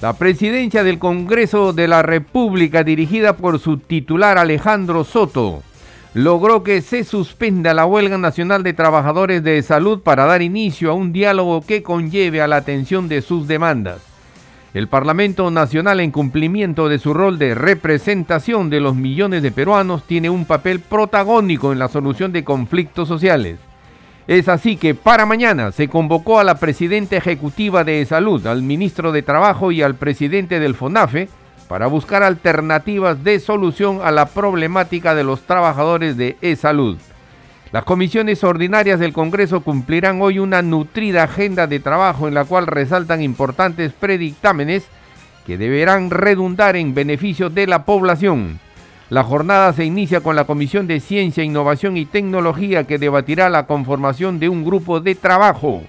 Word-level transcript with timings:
La 0.00 0.14
presidencia 0.14 0.82
del 0.82 0.98
Congreso 0.98 1.74
de 1.74 1.86
la 1.86 2.00
República, 2.00 2.84
dirigida 2.84 3.36
por 3.36 3.58
su 3.58 3.76
titular 3.76 4.38
Alejandro 4.38 5.04
Soto, 5.04 5.62
logró 6.14 6.62
que 6.62 6.80
se 6.80 7.04
suspenda 7.04 7.74
la 7.74 7.84
huelga 7.84 8.16
nacional 8.16 8.62
de 8.62 8.72
trabajadores 8.72 9.44
de 9.44 9.62
salud 9.62 10.00
para 10.00 10.24
dar 10.24 10.40
inicio 10.40 10.90
a 10.90 10.94
un 10.94 11.12
diálogo 11.12 11.60
que 11.60 11.82
conlleve 11.82 12.40
a 12.40 12.46
la 12.46 12.56
atención 12.56 13.08
de 13.08 13.20
sus 13.20 13.46
demandas. 13.46 14.00
El 14.72 14.88
Parlamento 14.88 15.50
Nacional, 15.50 16.00
en 16.00 16.12
cumplimiento 16.12 16.88
de 16.88 16.98
su 16.98 17.12
rol 17.12 17.38
de 17.38 17.54
representación 17.54 18.70
de 18.70 18.80
los 18.80 18.96
millones 18.96 19.42
de 19.42 19.52
peruanos, 19.52 20.04
tiene 20.04 20.30
un 20.30 20.46
papel 20.46 20.80
protagónico 20.80 21.72
en 21.72 21.78
la 21.78 21.88
solución 21.88 22.32
de 22.32 22.42
conflictos 22.42 23.06
sociales. 23.06 23.58
Es 24.30 24.48
así 24.48 24.76
que 24.76 24.94
para 24.94 25.26
mañana 25.26 25.72
se 25.72 25.88
convocó 25.88 26.38
a 26.38 26.44
la 26.44 26.54
presidenta 26.54 27.16
ejecutiva 27.16 27.82
de 27.82 28.06
Salud, 28.06 28.46
al 28.46 28.62
ministro 28.62 29.10
de 29.10 29.22
Trabajo 29.22 29.72
y 29.72 29.82
al 29.82 29.96
presidente 29.96 30.60
del 30.60 30.76
FONAFE 30.76 31.28
para 31.66 31.88
buscar 31.88 32.22
alternativas 32.22 33.24
de 33.24 33.40
solución 33.40 33.98
a 34.04 34.12
la 34.12 34.26
problemática 34.26 35.16
de 35.16 35.24
los 35.24 35.40
trabajadores 35.40 36.16
de 36.16 36.36
e-salud. 36.42 36.96
Las 37.72 37.82
comisiones 37.82 38.44
ordinarias 38.44 39.00
del 39.00 39.12
Congreso 39.12 39.62
cumplirán 39.62 40.22
hoy 40.22 40.38
una 40.38 40.62
nutrida 40.62 41.24
agenda 41.24 41.66
de 41.66 41.80
trabajo 41.80 42.28
en 42.28 42.34
la 42.34 42.44
cual 42.44 42.68
resaltan 42.68 43.22
importantes 43.22 43.92
predictámenes 43.92 44.84
que 45.44 45.58
deberán 45.58 46.08
redundar 46.08 46.76
en 46.76 46.94
beneficio 46.94 47.50
de 47.50 47.66
la 47.66 47.84
población. 47.84 48.60
La 49.10 49.24
jornada 49.24 49.72
se 49.72 49.84
inicia 49.84 50.20
con 50.20 50.36
la 50.36 50.44
Comisión 50.44 50.86
de 50.86 51.00
Ciencia, 51.00 51.42
Innovación 51.42 51.96
y 51.96 52.04
Tecnología 52.04 52.84
que 52.84 52.96
debatirá 52.96 53.50
la 53.50 53.66
conformación 53.66 54.38
de 54.38 54.48
un 54.48 54.64
grupo 54.64 55.00
de 55.00 55.16
trabajo. 55.16 55.82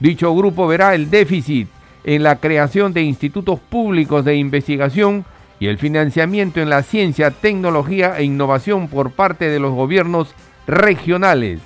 Dicho 0.00 0.34
grupo 0.34 0.66
verá 0.66 0.96
el 0.96 1.08
déficit 1.08 1.68
en 2.02 2.24
la 2.24 2.34
creación 2.34 2.92
de 2.92 3.02
institutos 3.02 3.60
públicos 3.60 4.24
de 4.24 4.34
investigación 4.34 5.24
y 5.60 5.68
el 5.68 5.78
financiamiento 5.78 6.60
en 6.60 6.68
la 6.68 6.82
ciencia, 6.82 7.30
tecnología 7.30 8.18
e 8.18 8.24
innovación 8.24 8.88
por 8.88 9.12
parte 9.12 9.48
de 9.48 9.60
los 9.60 9.72
gobiernos 9.72 10.34
regionales. 10.66 11.60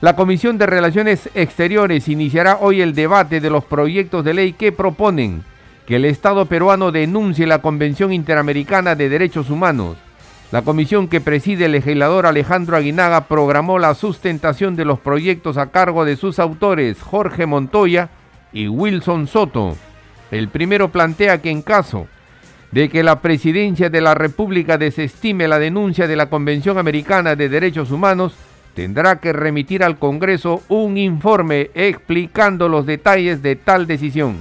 La 0.00 0.16
Comisión 0.16 0.58
de 0.58 0.66
Relaciones 0.66 1.30
Exteriores 1.36 2.08
iniciará 2.08 2.58
hoy 2.60 2.80
el 2.80 2.92
debate 2.92 3.40
de 3.40 3.50
los 3.50 3.64
proyectos 3.64 4.24
de 4.24 4.34
ley 4.34 4.52
que 4.52 4.72
proponen 4.72 5.44
que 5.86 5.94
el 5.94 6.04
Estado 6.04 6.46
peruano 6.46 6.90
denuncie 6.90 7.46
la 7.46 7.62
Convención 7.62 8.12
Interamericana 8.12 8.96
de 8.96 9.08
Derechos 9.08 9.48
Humanos 9.48 9.96
la 10.50 10.62
comisión 10.62 11.08
que 11.08 11.20
preside 11.20 11.66
el 11.66 11.72
legislador 11.72 12.24
Alejandro 12.24 12.76
Aguinaga 12.76 13.26
programó 13.26 13.78
la 13.78 13.94
sustentación 13.94 14.76
de 14.76 14.86
los 14.86 14.98
proyectos 14.98 15.58
a 15.58 15.70
cargo 15.70 16.06
de 16.06 16.16
sus 16.16 16.38
autores 16.38 17.02
Jorge 17.02 17.44
Montoya 17.44 18.08
y 18.52 18.68
Wilson 18.68 19.26
Soto. 19.26 19.76
El 20.30 20.48
primero 20.48 20.88
plantea 20.88 21.42
que 21.42 21.50
en 21.50 21.60
caso 21.60 22.06
de 22.72 22.88
que 22.88 23.02
la 23.02 23.20
presidencia 23.20 23.90
de 23.90 24.00
la 24.00 24.14
República 24.14 24.78
desestime 24.78 25.48
la 25.48 25.58
denuncia 25.58 26.06
de 26.06 26.16
la 26.16 26.30
Convención 26.30 26.78
Americana 26.78 27.36
de 27.36 27.50
Derechos 27.50 27.90
Humanos, 27.90 28.34
tendrá 28.74 29.20
que 29.20 29.34
remitir 29.34 29.82
al 29.82 29.98
Congreso 29.98 30.62
un 30.68 30.96
informe 30.96 31.70
explicando 31.74 32.68
los 32.68 32.86
detalles 32.86 33.42
de 33.42 33.56
tal 33.56 33.86
decisión. 33.86 34.36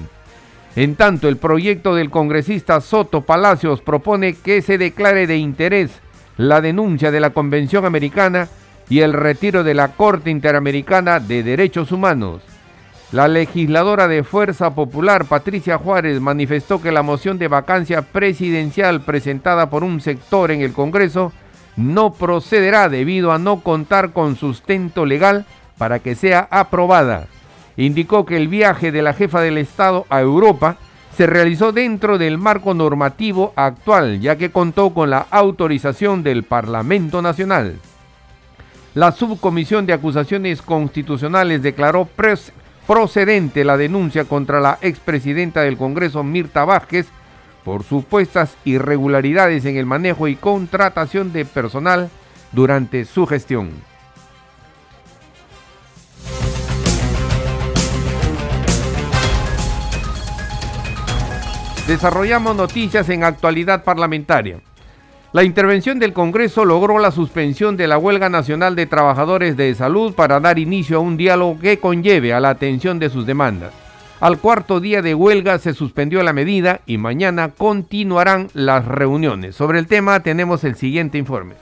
En 0.78 0.96
tanto, 0.96 1.28
el 1.28 1.38
proyecto 1.38 1.96
del 1.96 2.12
congresista 2.12 2.82
Soto 2.82 3.22
Palacios 3.22 3.82
propone 3.82 4.36
que 4.36 4.62
se 4.62 4.78
declare 4.78 5.26
de 5.26 5.36
interés 5.38 5.90
la 6.38 6.62
denuncia 6.62 7.10
de 7.10 7.20
la 7.20 7.32
Convención 7.32 7.84
Americana 7.84 8.48
y 8.88 9.00
el 9.00 9.14
retiro 9.14 9.64
de 9.64 9.74
la 9.74 9.88
Corte 9.94 10.30
Interamericana 10.30 11.20
de 11.20 11.42
Derechos 11.42 11.92
Humanos. 11.92 12.44
La 13.12 13.28
legisladora 13.28 14.08
de 14.08 14.24
Fuerza 14.24 14.76
Popular, 14.76 15.26
Patricia 15.26 15.80
Juárez, 15.80 16.22
manifestó 16.22 16.80
que 16.80 16.92
la 16.92 17.02
moción 17.02 17.40
de 17.40 17.48
vacancia 17.48 18.04
presidencial 18.04 19.02
presentada 19.02 19.72
por 19.72 19.84
un 19.84 20.00
sector 20.00 20.52
en 20.52 20.62
el 20.62 20.74
Congreso 20.74 21.34
no 21.76 22.14
procederá 22.14 22.88
debido 22.88 23.32
a 23.32 23.40
no 23.40 23.62
contar 23.62 24.14
con 24.14 24.36
sustento 24.36 25.08
legal 25.08 25.48
para 25.80 25.98
que 25.98 26.14
sea 26.14 26.48
aprobada 26.52 27.26
indicó 27.78 28.26
que 28.26 28.36
el 28.36 28.48
viaje 28.48 28.92
de 28.92 29.02
la 29.02 29.14
jefa 29.14 29.42
del 29.42 29.58
Estado 29.58 30.06
a 30.10 30.20
Europa 30.20 30.78
se 31.16 31.26
realizó 31.26 31.72
dentro 31.72 32.18
del 32.18 32.38
marco 32.38 32.74
normativo 32.74 33.54
actual, 33.56 34.20
ya 34.20 34.36
que 34.36 34.52
contó 34.52 34.94
con 34.94 35.10
la 35.10 35.26
autorización 35.32 36.22
del 36.22 36.44
Parlamento 36.44 37.22
Nacional. 37.22 37.76
La 38.94 39.12
Subcomisión 39.12 39.86
de 39.86 39.94
Acusaciones 39.94 40.62
Constitucionales 40.62 41.62
declaró 41.62 42.08
procedente 42.88 43.64
la 43.64 43.78
denuncia 43.78 44.26
contra 44.26 44.60
la 44.60 44.80
expresidenta 44.82 45.62
del 45.62 45.78
Congreso, 45.78 46.24
Mirta 46.24 46.66
Vázquez, 46.66 47.08
por 47.64 47.84
supuestas 47.84 48.56
irregularidades 48.64 49.66
en 49.66 49.78
el 49.78 49.86
manejo 49.86 50.28
y 50.28 50.36
contratación 50.36 51.34
de 51.34 51.46
personal 51.46 52.10
durante 52.52 53.06
su 53.06 53.26
gestión. 53.26 53.72
Desarrollamos 61.88 62.54
noticias 62.54 63.08
en 63.08 63.24
actualidad 63.24 63.86
parlamentaria. 63.86 64.60
La 65.32 65.46
intervención 65.46 66.00
del 66.00 66.12
Congreso 66.12 66.66
logró 66.66 67.00
la 67.00 67.12
suspensión 67.12 67.78
de 67.78 67.88
la 67.88 67.98
huelga 67.98 68.28
nacional 68.28 68.76
de 68.76 68.88
trabajadores 68.88 69.56
de 69.56 69.74
salud 69.74 70.14
para 70.14 70.42
dar 70.42 70.60
inicio 70.60 70.98
a 70.98 71.00
un 71.00 71.16
diálogo 71.16 71.58
que 71.62 71.80
conlleve 71.80 72.34
a 72.34 72.42
la 72.42 72.50
atención 72.50 73.00
de 73.00 73.10
sus 73.10 73.26
demandas. 73.26 73.72
Al 74.20 74.38
cuarto 74.38 74.82
día 74.82 75.02
de 75.02 75.16
huelga 75.16 75.60
se 75.60 75.74
suspendió 75.74 76.22
la 76.24 76.34
medida 76.34 76.82
y 76.86 76.98
mañana 76.98 77.52
continuarán 77.58 78.50
las 78.54 78.84
reuniones. 78.84 79.56
Sobre 79.56 79.80
el 79.80 79.88
tema 79.88 80.20
tenemos 80.20 80.66
el 80.66 80.76
siguiente 80.76 81.18
informe. 81.18 81.56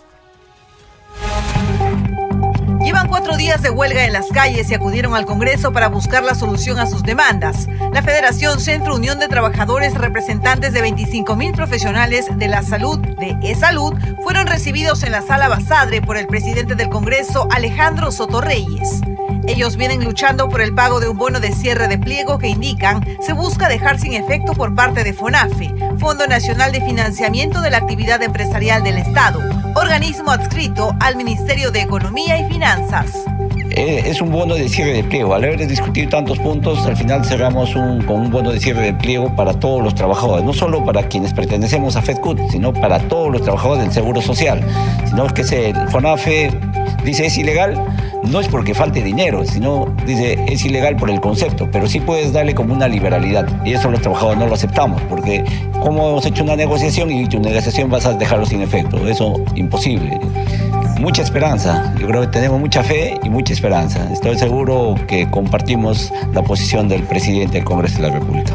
Llevan 2.86 3.08
cuatro 3.08 3.36
días 3.36 3.64
de 3.64 3.72
huelga 3.72 4.06
en 4.06 4.14
las 4.14 4.28
calles 4.28 4.70
y 4.70 4.76
acudieron 4.76 5.16
al 5.16 5.26
Congreso 5.26 5.74
para 5.74 5.88
buscar 5.88 6.24
la 6.24 6.36
solución 6.36 6.78
a 6.78 6.86
sus 6.86 7.02
demandas. 7.02 7.68
La 7.92 8.04
Federación 8.04 8.60
Centro 8.60 8.94
Unión 8.94 9.18
de 9.18 9.28
Trabajadores, 9.28 9.96
representantes 9.96 10.72
de 10.72 10.82
25 10.82 11.36
mil 11.36 11.52
profesionales 11.54 12.28
de 12.38 12.48
la 12.48 12.62
salud, 12.62 13.00
de 13.00 13.36
e-salud, 13.42 13.96
fueron 14.22 14.46
recibidos 14.46 15.02
en 15.02 15.14
la 15.14 15.24
sala 15.24 15.48
Basadre 15.48 16.04
por 16.04 16.16
el 16.16 16.28
presidente 16.28 16.76
del 16.76 16.90
Congreso, 16.90 17.48
Alejandro 17.50 18.12
Soto 18.12 18.40
Reyes. 18.40 19.02
Ellos 19.48 19.78
vienen 19.78 20.04
luchando 20.04 20.48
por 20.48 20.62
el 20.62 20.76
pago 20.76 21.00
de 21.00 21.08
un 21.08 21.18
bono 21.18 21.40
de 21.40 21.54
cierre 21.54 21.88
de 21.88 21.98
pliego 21.98 22.38
que 22.38 22.50
indican 22.50 23.04
se 23.20 23.34
busca 23.34 23.68
dejar 23.68 24.00
sin 24.00 24.14
efecto 24.14 24.54
por 24.54 24.76
parte 24.76 25.04
de 25.04 25.14
FONAFE, 25.14 25.74
Fondo 25.98 26.28
Nacional 26.28 26.72
de 26.72 26.82
Financiamiento 26.82 27.62
de 27.62 27.72
la 27.72 27.78
Actividad 27.78 28.22
Empresarial 28.22 28.84
del 28.84 28.98
Estado, 28.98 29.42
organismo 29.76 30.32
adscrito 30.32 30.96
al 31.00 31.16
Ministerio 31.16 31.70
de 31.70 31.82
Economía 31.82 32.40
y 32.40 32.52
Finanzas. 32.52 33.12
Eh, 33.72 34.04
es 34.06 34.22
un 34.22 34.32
bono 34.32 34.56
de 34.56 34.70
cierre 34.70 34.94
de 34.94 35.04
pliego. 35.04 35.36
Al 35.36 35.44
haber 35.44 35.60
de 35.60 35.68
discutir 35.68 36.10
tantos 36.10 36.40
puntos, 36.40 36.86
al 36.86 36.96
final 36.96 37.26
cerramos 37.26 37.74
con 37.74 38.22
un 38.22 38.32
bono 38.32 38.52
de 38.52 38.60
cierre 38.60 38.82
de 38.84 38.94
pliego 38.94 39.36
para 39.36 39.54
todos 39.54 39.84
los 39.84 39.94
trabajadores, 39.94 40.46
no 40.46 40.54
solo 40.54 40.86
para 40.86 41.08
quienes 41.10 41.34
pertenecemos 41.34 41.98
a 41.98 42.02
FedCut, 42.02 42.40
sino 42.50 42.74
para 42.74 43.00
todos 43.00 43.32
los 43.32 43.42
trabajadores 43.42 43.84
del 43.84 43.92
Seguro 43.92 44.22
Social, 44.22 44.62
sino 45.06 45.28
que 45.28 45.42
el 45.42 45.90
FONAFE 45.90 46.52
dice 47.04 47.26
es 47.26 47.38
ilegal, 47.38 47.76
no 48.26 48.40
es 48.40 48.48
porque 48.48 48.74
falte 48.74 49.02
dinero, 49.02 49.46
sino 49.46 49.86
dice 50.06 50.38
es 50.48 50.66
ilegal 50.66 50.96
por 50.96 51.10
el 51.10 51.22
concepto, 51.22 51.70
pero 51.72 51.88
sí 51.88 52.00
puedes 52.00 52.34
darle 52.34 52.56
como 52.56 52.74
una 52.74 52.88
liberalidad. 52.88 53.48
Y 53.66 53.74
eso 53.74 53.90
los 53.92 54.02
trabajadores 54.02 54.40
no 54.40 54.48
lo 54.48 54.56
aceptamos, 54.56 55.02
porque 55.04 55.44
como 55.82 56.10
hemos 56.10 56.26
hecho 56.26 56.44
una 56.44 56.56
negociación 56.56 57.12
y 57.12 57.28
tu 57.28 57.40
negociación 57.40 57.90
vas 57.90 58.06
a 58.06 58.14
dejarlo 58.14 58.46
sin 58.46 58.62
efecto, 58.62 59.08
eso 59.08 59.36
imposible. 59.56 60.20
Mucha 61.00 61.22
esperanza, 61.22 61.94
yo 62.00 62.08
creo 62.08 62.22
que 62.22 62.28
tenemos 62.28 62.60
mucha 62.60 62.82
fe 62.82 63.20
y 63.22 63.30
mucha 63.30 63.54
esperanza. 63.54 64.08
Estoy 64.12 64.38
seguro 64.38 64.96
que 65.08 65.30
compartimos 65.30 66.12
la 66.34 66.42
posición 66.42 66.88
del 66.88 67.04
presidente 67.04 67.58
del 67.58 67.66
Congreso 67.66 68.02
de 68.02 68.08
la 68.08 68.14
República. 68.14 68.54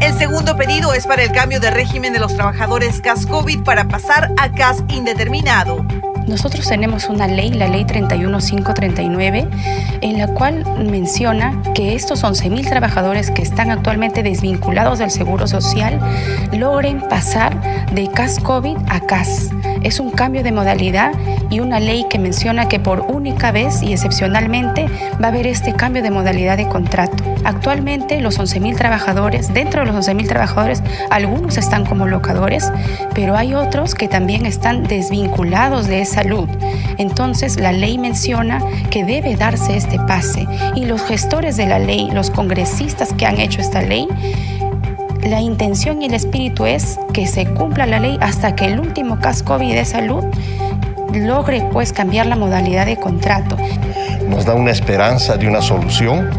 El 0.00 0.14
segundo 0.14 0.56
pedido 0.56 0.94
es 0.94 1.06
para 1.06 1.24
el 1.24 1.32
cambio 1.32 1.60
de 1.60 1.70
régimen 1.70 2.12
de 2.12 2.20
los 2.20 2.34
trabajadores 2.34 3.00
CAS 3.00 3.26
COVID 3.26 3.64
para 3.64 3.88
pasar 3.88 4.32
a 4.38 4.50
CAS 4.52 4.84
indeterminado. 4.88 5.84
Nosotros 6.30 6.68
tenemos 6.68 7.08
una 7.08 7.26
ley, 7.26 7.50
la 7.50 7.66
ley 7.66 7.84
31539, 7.84 9.48
en 10.00 10.16
la 10.16 10.28
cual 10.28 10.64
menciona 10.88 11.60
que 11.74 11.96
estos 11.96 12.22
11.000 12.22 12.68
trabajadores 12.68 13.32
que 13.32 13.42
están 13.42 13.72
actualmente 13.72 14.22
desvinculados 14.22 15.00
del 15.00 15.10
Seguro 15.10 15.48
Social 15.48 15.98
logren 16.52 17.00
pasar 17.00 17.90
de 17.92 18.06
CAS 18.12 18.38
COVID 18.38 18.76
a 18.88 19.00
CAS. 19.00 19.50
Es 19.82 19.98
un 19.98 20.12
cambio 20.12 20.44
de 20.44 20.52
modalidad 20.52 21.10
y 21.50 21.58
una 21.58 21.80
ley 21.80 22.06
que 22.08 22.20
menciona 22.20 22.68
que 22.68 22.78
por 22.78 23.00
única 23.00 23.50
vez 23.50 23.82
y 23.82 23.92
excepcionalmente 23.92 24.86
va 25.20 25.26
a 25.26 25.30
haber 25.30 25.48
este 25.48 25.74
cambio 25.74 26.00
de 26.00 26.12
modalidad 26.12 26.58
de 26.58 26.68
contrato. 26.68 27.09
Actualmente 27.50 28.20
los 28.20 28.38
11.000 28.38 28.76
trabajadores, 28.76 29.52
dentro 29.52 29.80
de 29.80 29.90
los 29.90 30.06
11.000 30.06 30.28
trabajadores, 30.28 30.84
algunos 31.10 31.58
están 31.58 31.84
como 31.84 32.06
locadores, 32.06 32.70
pero 33.12 33.36
hay 33.36 33.54
otros 33.54 33.96
que 33.96 34.06
también 34.06 34.46
están 34.46 34.84
desvinculados 34.84 35.88
de 35.88 36.04
salud. 36.04 36.48
Entonces 36.96 37.58
la 37.58 37.72
ley 37.72 37.98
menciona 37.98 38.62
que 38.90 39.04
debe 39.04 39.34
darse 39.34 39.76
este 39.76 39.98
pase 39.98 40.46
y 40.76 40.84
los 40.84 41.02
gestores 41.02 41.56
de 41.56 41.66
la 41.66 41.80
ley, 41.80 42.08
los 42.12 42.30
congresistas 42.30 43.12
que 43.14 43.26
han 43.26 43.40
hecho 43.40 43.60
esta 43.60 43.82
ley, 43.82 44.06
la 45.24 45.40
intención 45.40 46.02
y 46.02 46.06
el 46.06 46.14
espíritu 46.14 46.66
es 46.66 47.00
que 47.12 47.26
se 47.26 47.46
cumpla 47.46 47.84
la 47.84 47.98
ley 47.98 48.16
hasta 48.20 48.54
que 48.54 48.66
el 48.66 48.78
último 48.78 49.18
caso 49.18 49.44
COVID 49.44 49.74
de 49.74 49.84
salud 49.84 50.24
logre 51.12 51.66
pues 51.72 51.92
cambiar 51.92 52.26
la 52.26 52.36
modalidad 52.36 52.86
de 52.86 52.96
contrato. 52.96 53.56
Nos 54.28 54.44
da 54.44 54.54
una 54.54 54.70
esperanza 54.70 55.36
de 55.36 55.48
una 55.48 55.60
solución 55.60 56.30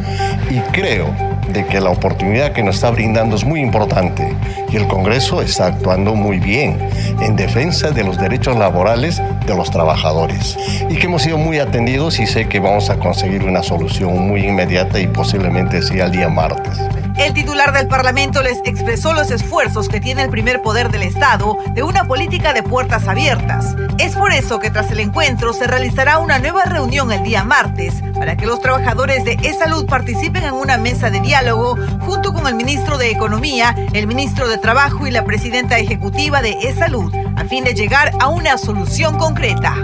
y 0.52 0.60
creo 0.74 1.16
de 1.54 1.66
que 1.66 1.80
la 1.80 1.92
oportunidad 1.92 2.52
que 2.52 2.62
nos 2.62 2.76
está 2.76 2.92
brindando 2.92 3.38
es 3.38 3.46
muy 3.46 3.62
importante 3.62 4.36
y 4.70 4.76
el 4.76 4.86
Congreso 4.88 5.42
está 5.42 5.68
actuando 5.68 6.14
muy 6.14 6.40
bien 6.40 6.78
en 7.22 7.38
defensa 7.38 7.92
de 7.92 8.04
los 8.04 8.18
derechos 8.18 8.58
laborales 8.58 9.22
de 9.46 9.56
los 9.56 9.72
trabajadores 9.72 10.58
y 10.90 10.96
que 10.98 11.06
hemos 11.06 11.22
sido 11.22 11.38
muy 11.38 11.60
atendidos 11.60 12.20
y 12.20 12.28
sé 12.28 12.50
que 12.50 12.60
vamos 12.60 12.90
a 12.90 12.98
conseguir 12.98 13.46
una 13.46 13.64
solución 13.64 14.28
muy 14.28 14.46
inmediata 14.46 15.00
y 15.00 15.08
posiblemente 15.08 15.82
sea 15.82 16.06
el 16.06 16.12
día 16.12 16.28
martes. 16.28 16.91
El 17.22 17.36
titular 17.36 17.72
del 17.72 17.88
Parlamento 17.88 18.42
les 18.42 18.58
expresó 18.66 19.14
los 19.14 19.30
esfuerzos 19.30 19.88
que 19.88 20.02
tiene 20.02 20.24
el 20.24 20.32
primer 20.32 20.64
poder 20.64 20.90
del 20.90 21.04
Estado 21.04 21.56
de 21.76 21.84
una 21.84 22.06
política 22.06 22.52
de 22.52 22.64
puertas 22.64 23.08
abiertas. 23.08 23.76
Es 24.00 24.16
por 24.16 24.32
eso 24.32 24.58
que 24.58 24.72
tras 24.72 24.90
el 24.90 25.00
encuentro 25.00 25.54
se 25.54 25.68
realizará 25.68 26.18
una 26.18 26.40
nueva 26.40 26.66
reunión 26.66 27.12
el 27.12 27.22
día 27.22 27.44
martes 27.44 28.02
para 28.16 28.36
que 28.36 28.48
los 28.48 28.60
trabajadores 28.60 29.24
de 29.24 29.34
e-salud 29.44 29.86
participen 29.86 30.46
en 30.46 30.56
una 30.56 30.80
mesa 30.80 31.12
de 31.12 31.20
diálogo 31.20 31.78
junto 32.00 32.34
con 32.34 32.48
el 32.48 32.56
ministro 32.56 32.98
de 32.98 33.12
Economía, 33.12 33.76
el 33.94 34.08
ministro 34.08 34.48
de 34.50 34.58
Trabajo 34.58 35.06
y 35.06 35.12
la 35.12 35.24
presidenta 35.24 35.78
ejecutiva 35.78 36.42
de 36.42 36.58
e-salud 36.64 37.14
a 37.36 37.46
fin 37.46 37.64
de 37.64 37.76
llegar 37.76 38.14
a 38.20 38.30
una 38.30 38.58
solución 38.58 39.20
concreta. 39.20 39.76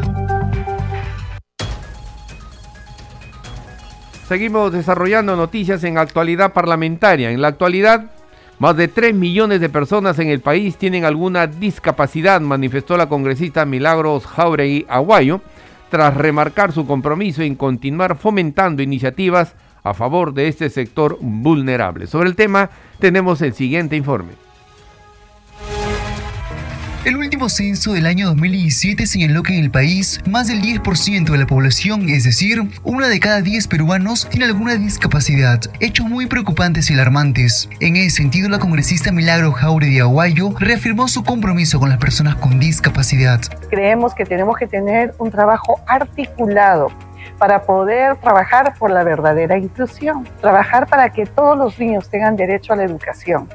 Seguimos 4.28 4.74
desarrollando 4.74 5.38
noticias 5.38 5.86
en 5.86 5.98
actualidad 5.98 6.52
parlamentaria. 6.52 7.32
En 7.32 7.40
la 7.40 7.48
actualidad, 7.48 8.12
más 8.60 8.76
de 8.76 8.90
3 8.90 9.16
millones 9.16 9.62
de 9.62 9.70
personas 9.70 10.20
en 10.20 10.28
el 10.28 10.42
país 10.42 10.76
tienen 10.76 11.06
alguna 11.06 11.48
discapacidad, 11.48 12.42
manifestó 12.42 12.98
la 12.98 13.08
congresista 13.08 13.64
Milagros 13.64 14.28
Jauregui 14.28 14.86
Aguayo, 14.90 15.40
tras 15.90 16.14
remarcar 16.14 16.74
su 16.74 16.86
compromiso 16.86 17.42
en 17.42 17.56
continuar 17.56 18.18
fomentando 18.18 18.84
iniciativas 18.84 19.56
a 19.82 19.94
favor 19.94 20.34
de 20.34 20.50
este 20.50 20.70
sector 20.70 21.18
vulnerable. 21.22 22.06
Sobre 22.06 22.28
el 22.28 22.36
tema 22.36 22.70
tenemos 23.00 23.42
el 23.42 23.54
siguiente 23.54 23.96
informe. 23.96 24.47
El 27.08 27.16
último 27.16 27.48
censo 27.48 27.94
del 27.94 28.06
año 28.06 28.28
2017 28.28 29.08
señaló 29.08 29.42
que 29.42 29.56
en 29.56 29.64
el 29.64 29.72
país 29.72 30.20
más 30.28 30.50
del 30.50 30.62
10% 30.62 31.32
de 31.32 31.38
la 31.38 31.48
población, 31.48 32.10
es 32.10 32.26
decir, 32.26 32.62
una 32.84 33.08
de 33.08 33.22
cada 33.22 33.40
10 33.40 33.70
peruanos, 33.70 34.28
tiene 34.28 34.44
alguna 34.44 34.76
discapacidad, 34.76 35.62
hechos 35.80 36.06
muy 36.06 36.26
preocupantes 36.26 36.90
y 36.90 36.96
alarmantes. 36.96 37.70
En 37.80 37.96
ese 37.96 38.18
sentido, 38.18 38.50
la 38.50 38.60
congresista 38.60 39.14
Milagro 39.14 39.54
Jaure 39.54 39.88
de 39.88 40.02
Aguayo 40.02 40.50
reafirmó 40.60 41.08
su 41.08 41.24
compromiso 41.24 41.80
con 41.80 41.88
las 41.88 41.98
personas 41.98 42.36
con 42.36 42.60
discapacidad. 42.60 43.40
Creemos 43.70 44.14
que 44.14 44.26
tenemos 44.26 44.58
que 44.58 44.68
tener 44.68 45.16
un 45.18 45.32
trabajo 45.32 45.80
articulado 45.88 46.92
para 47.38 47.62
poder 47.62 48.18
trabajar 48.18 48.74
por 48.78 48.92
la 48.92 49.06
verdadera 49.06 49.58
inclusión, 49.58 50.28
trabajar 50.42 50.88
para 50.88 51.10
que 51.14 51.26
todos 51.26 51.58
los 51.58 51.80
niños 51.80 52.10
tengan 52.10 52.36
derecho 52.36 52.74
a 52.74 52.76
la 52.76 52.84
educación, 52.84 53.48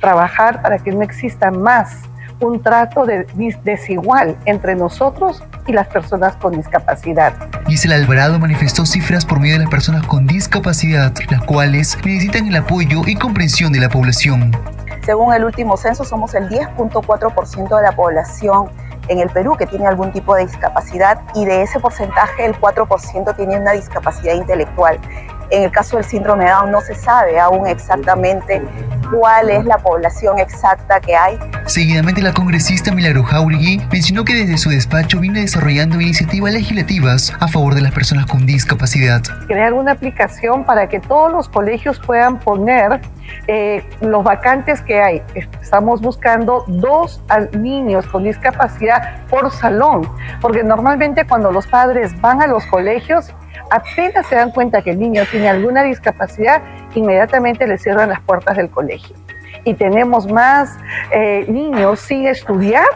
trabajar 0.00 0.62
para 0.62 0.78
que 0.78 0.92
no 0.92 1.02
exista 1.02 1.50
más 1.50 2.08
un 2.40 2.62
trato 2.62 3.04
de, 3.04 3.26
desigual 3.64 4.36
entre 4.46 4.74
nosotros 4.74 5.42
y 5.66 5.72
las 5.72 5.88
personas 5.88 6.36
con 6.36 6.52
discapacidad. 6.52 7.32
Gisela 7.66 7.96
Alvarado 7.96 8.38
manifestó 8.38 8.86
cifras 8.86 9.24
por 9.24 9.40
medio 9.40 9.54
de 9.54 9.60
las 9.60 9.70
personas 9.70 10.06
con 10.06 10.26
discapacidad, 10.26 11.12
las 11.30 11.42
cuales 11.44 11.96
necesitan 12.04 12.46
el 12.46 12.56
apoyo 12.56 13.02
y 13.06 13.14
comprensión 13.14 13.72
de 13.72 13.80
la 13.80 13.88
población. 13.88 14.52
Según 15.04 15.32
el 15.34 15.44
último 15.44 15.76
censo, 15.76 16.04
somos 16.04 16.34
el 16.34 16.48
10.4% 16.48 17.76
de 17.76 17.82
la 17.82 17.92
población 17.92 18.70
en 19.08 19.18
el 19.18 19.28
Perú 19.30 19.56
que 19.56 19.66
tiene 19.66 19.86
algún 19.86 20.12
tipo 20.12 20.34
de 20.34 20.46
discapacidad 20.46 21.20
y 21.34 21.44
de 21.44 21.62
ese 21.62 21.80
porcentaje 21.80 22.44
el 22.44 22.54
4% 22.54 23.36
tiene 23.36 23.58
una 23.58 23.72
discapacidad 23.72 24.34
intelectual. 24.34 25.00
En 25.50 25.64
el 25.64 25.70
caso 25.72 25.96
del 25.96 26.04
síndrome 26.04 26.44
de 26.44 26.50
Down 26.50 26.70
no 26.70 26.80
se 26.80 26.94
sabe 26.94 27.40
aún 27.40 27.66
exactamente 27.66 28.62
cuál 29.10 29.50
es 29.50 29.64
la 29.64 29.78
población 29.78 30.38
exacta 30.38 31.00
que 31.00 31.14
hay. 31.14 31.38
Seguidamente, 31.66 32.22
la 32.22 32.32
congresista 32.32 32.92
Milagro 32.92 33.22
Jauregui 33.22 33.80
mencionó 33.92 34.24
que 34.24 34.34
desde 34.34 34.58
su 34.58 34.70
despacho 34.70 35.20
viene 35.20 35.40
desarrollando 35.40 36.00
iniciativas 36.00 36.52
legislativas 36.52 37.32
a 37.40 37.48
favor 37.48 37.74
de 37.74 37.82
las 37.82 37.92
personas 37.92 38.26
con 38.26 38.46
discapacidad. 38.46 39.22
Crear 39.46 39.72
una 39.72 39.92
aplicación 39.92 40.64
para 40.64 40.88
que 40.88 41.00
todos 41.00 41.30
los 41.32 41.48
colegios 41.48 42.00
puedan 42.00 42.38
poner 42.38 43.00
eh, 43.46 43.84
los 44.00 44.24
vacantes 44.24 44.80
que 44.80 45.00
hay. 45.00 45.22
Estamos 45.34 46.00
buscando 46.00 46.64
dos 46.66 47.22
niños 47.52 48.06
con 48.06 48.24
discapacidad 48.24 49.26
por 49.28 49.50
salón, 49.52 50.08
porque 50.40 50.62
normalmente 50.62 51.26
cuando 51.26 51.52
los 51.52 51.66
padres 51.66 52.18
van 52.20 52.42
a 52.42 52.46
los 52.46 52.64
colegios, 52.66 53.32
apenas 53.70 54.26
se 54.26 54.34
dan 54.34 54.50
cuenta 54.50 54.82
que 54.82 54.90
el 54.90 54.98
niño 54.98 55.22
tiene 55.30 55.48
alguna 55.48 55.82
discapacidad, 55.82 56.62
inmediatamente 56.98 57.66
le 57.66 57.78
cierran 57.78 58.08
las 58.08 58.20
puertas 58.20 58.56
del 58.56 58.70
colegio. 58.70 59.16
Y 59.64 59.74
tenemos 59.74 60.30
más 60.30 60.76
eh, 61.12 61.44
niños 61.48 62.00
sin 62.00 62.26
estudiar 62.26 62.86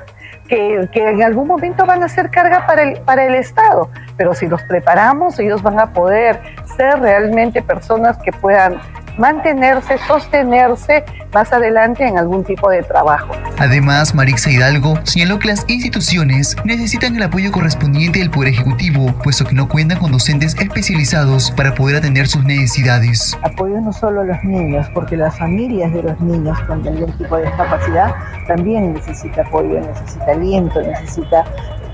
que, 0.49 0.88
que, 0.93 1.11
en 1.11 1.23
algún 1.23 1.46
momento 1.46 1.87
van 1.87 2.02
a 2.02 2.08
ser 2.08 2.31
carga 2.31 2.67
para 2.67 2.82
el, 2.82 3.00
para 3.00 3.26
el 3.26 3.35
Estado. 3.35 3.91
Pero 4.17 4.35
si 4.35 4.46
los 4.46 4.62
preparamos, 4.62 5.38
ellos 5.38 5.62
van 5.62 5.79
a 5.79 5.93
poder 5.93 6.41
ser 6.76 7.00
realmente 7.00 7.62
personas 7.62 8.19
que 8.19 8.32
puedan 8.32 8.79
mantenerse, 9.19 9.99
sostenerse 10.06 11.05
más 11.32 11.52
adelante 11.52 12.06
en 12.06 12.19
algún 12.19 12.44
tipo 12.44 12.70
de 12.70 12.82
trabajo. 12.82 13.32
Además, 13.58 14.14
Marixa 14.14 14.50
Hidalgo 14.50 14.99
señaló 15.05 15.38
que 15.38 15.49
las 15.49 15.64
instituciones 15.69 16.56
necesitan 16.65 17.17
el 17.17 17.22
apoyo 17.22 17.53
correspondiente 17.53 18.19
del 18.19 18.31
Poder 18.31 18.55
Ejecutivo, 18.55 19.12
puesto 19.22 19.44
que 19.44 19.55
no 19.55 19.69
cuentan 19.69 19.98
con 19.98 20.12
docentes 20.12 20.56
especializados 20.58 21.50
para 21.53 21.74
poder 21.74 21.96
atender 21.96 22.27
sus 22.27 22.44
necesidades. 22.44 23.36
Apoyo 23.43 23.81
no 23.81 23.93
solo 23.93 24.22
a 24.22 24.24
los 24.24 24.43
niños, 24.44 24.86
porque 24.94 25.17
las 25.17 25.36
familias 25.38 25.93
de 25.93 26.03
los 26.03 26.20
niños 26.20 26.58
con 26.60 26.86
algún 26.86 27.12
tipo 27.19 27.36
de 27.36 27.46
discapacidad 27.46 28.15
también 28.46 28.94
necesita 28.94 29.43
apoyo, 29.43 29.81
necesita 29.81 30.32
aliento, 30.32 30.81
necesita 30.82 31.44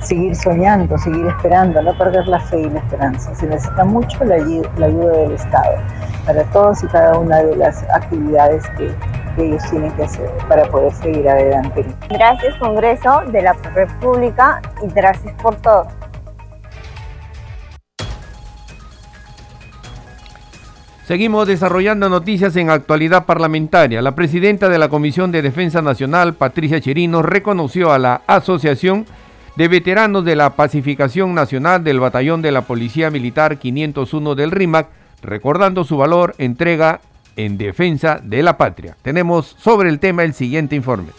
seguir 0.01 0.35
soñando, 0.35 0.97
seguir 0.99 1.27
esperando, 1.27 1.83
no 1.83 1.97
perder 1.97 2.27
la 2.27 2.41
fe 2.41 2.61
y 2.61 2.71
la 2.71 2.81
esperanza. 2.81 3.35
Se 3.35 3.47
necesita 3.47 3.85
mucho 3.85 4.25
la, 4.25 4.37
la 4.37 4.87
ayuda 4.87 5.13
del 5.13 5.33
Estado 5.33 5.77
para 6.27 6.45
todas 6.45 6.83
y 6.83 6.87
cada 6.87 7.19
una 7.19 7.39
de 7.39 7.57
las 7.57 7.83
actividades 7.95 8.65
que, 8.77 8.95
ellos 9.39 9.63
tienen 9.71 9.91
que 9.93 10.03
hacer 10.03 10.29
para 10.49 10.65
poder 10.65 10.93
seguir 10.93 11.27
adelante. 11.27 11.87
Gracias 12.11 12.55
Congreso 12.59 13.23
de 13.33 13.41
la 13.41 13.55
República 13.75 14.61
y 14.83 14.93
gracias 14.93 15.33
por 15.41 15.57
todo. 15.57 15.87
Seguimos 21.07 21.47
desarrollando 21.49 22.09
noticias 22.09 22.55
en 22.57 22.71
actualidad 22.71 23.25
parlamentaria. 23.25 24.03
La 24.03 24.15
presidenta 24.15 24.69
de 24.69 24.79
la 24.79 24.89
Comisión 24.89 25.33
de 25.33 25.43
Defensa 25.43 25.81
Nacional, 25.81 26.35
Patricia 26.35 26.81
Chirino, 26.81 27.23
reconoció 27.23 27.93
a 27.93 27.99
la 27.99 28.21
Asociación 28.27 29.07
de 29.61 29.69
Veteranos 29.69 30.25
de 30.25 30.37
la 30.37 30.57
Pacificación 30.57 31.35
Nacional 31.35 31.85
del 31.85 32.01
Batallón 32.01 32.41
de 32.41 32.51
la 32.51 32.63
Policía 32.63 33.11
Militar 33.11 33.59
501 33.59 34.35
del 34.35 34.53
RIMAC 34.53 34.89
recordando 35.21 35.85
su 35.85 35.99
valor, 35.99 36.35
entrega 36.39 37.03
en 37.37 37.59
defensa 37.59 38.23
de 38.23 38.43
la 38.43 38.57
patria. 38.57 38.97
Tenemos 39.03 39.55
sobre 39.59 39.91
el 39.91 39.99
tema 39.99 40.25
el 40.25 40.33
siguiente 40.33 40.77
informe. 40.77 41.11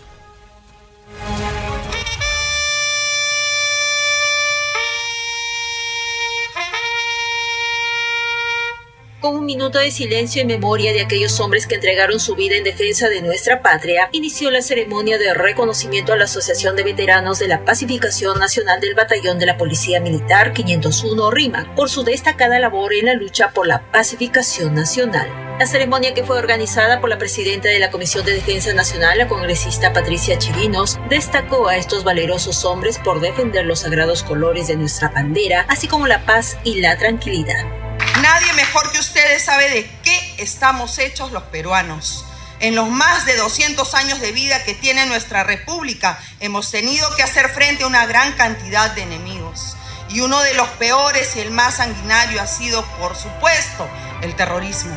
Con 9.21 9.37
un 9.37 9.45
minuto 9.45 9.77
de 9.77 9.91
silencio 9.91 10.41
en 10.41 10.47
memoria 10.47 10.93
de 10.93 11.01
aquellos 11.01 11.39
hombres 11.39 11.67
que 11.67 11.75
entregaron 11.75 12.19
su 12.19 12.33
vida 12.33 12.55
en 12.55 12.63
defensa 12.63 13.07
de 13.07 13.21
nuestra 13.21 13.61
patria, 13.61 14.09
inició 14.13 14.49
la 14.49 14.63
ceremonia 14.63 15.19
de 15.19 15.35
reconocimiento 15.35 16.11
a 16.11 16.15
la 16.15 16.23
Asociación 16.23 16.75
de 16.75 16.81
Veteranos 16.81 17.37
de 17.37 17.47
la 17.47 17.63
Pacificación 17.63 18.39
Nacional 18.39 18.81
del 18.81 18.95
Batallón 18.95 19.37
de 19.37 19.45
la 19.45 19.59
Policía 19.59 20.01
Militar 20.01 20.53
501 20.53 21.29
RIMA 21.29 21.75
por 21.75 21.87
su 21.87 22.03
destacada 22.03 22.57
labor 22.57 22.95
en 22.95 23.05
la 23.05 23.13
lucha 23.13 23.51
por 23.51 23.67
la 23.67 23.91
pacificación 23.91 24.73
nacional. 24.73 25.29
La 25.59 25.67
ceremonia 25.67 26.15
que 26.15 26.23
fue 26.23 26.39
organizada 26.39 26.99
por 26.99 27.11
la 27.11 27.19
presidenta 27.19 27.69
de 27.69 27.77
la 27.77 27.91
Comisión 27.91 28.25
de 28.25 28.33
Defensa 28.33 28.73
Nacional, 28.73 29.19
la 29.19 29.27
congresista 29.27 29.93
Patricia 29.93 30.39
Chirinos, 30.39 30.99
destacó 31.11 31.67
a 31.67 31.77
estos 31.77 32.03
valerosos 32.03 32.65
hombres 32.65 32.97
por 32.97 33.21
defender 33.21 33.67
los 33.67 33.81
sagrados 33.81 34.23
colores 34.23 34.67
de 34.67 34.77
nuestra 34.77 35.09
bandera, 35.09 35.67
así 35.69 35.87
como 35.87 36.07
la 36.07 36.25
paz 36.25 36.57
y 36.63 36.81
la 36.81 36.97
tranquilidad. 36.97 37.90
Nadie 38.19 38.53
mejor 38.53 38.91
que 38.91 38.99
ustedes 38.99 39.45
sabe 39.45 39.69
de 39.69 39.89
qué 40.03 40.35
estamos 40.37 40.97
hechos 40.99 41.31
los 41.31 41.43
peruanos. 41.43 42.25
En 42.59 42.75
los 42.75 42.89
más 42.89 43.25
de 43.25 43.37
200 43.37 43.93
años 43.95 44.19
de 44.19 44.31
vida 44.31 44.63
que 44.63 44.75
tiene 44.75 45.05
nuestra 45.05 45.43
república, 45.43 46.19
hemos 46.39 46.69
tenido 46.69 47.15
que 47.15 47.23
hacer 47.23 47.49
frente 47.49 47.83
a 47.83 47.87
una 47.87 48.05
gran 48.05 48.33
cantidad 48.33 48.91
de 48.91 49.03
enemigos. 49.03 49.77
Y 50.09 50.19
uno 50.19 50.39
de 50.41 50.53
los 50.53 50.67
peores 50.69 51.35
y 51.35 51.39
el 51.39 51.51
más 51.51 51.77
sanguinario 51.77 52.41
ha 52.41 52.47
sido, 52.47 52.85
por 52.99 53.15
supuesto, 53.15 53.89
el 54.21 54.35
terrorismo. 54.35 54.95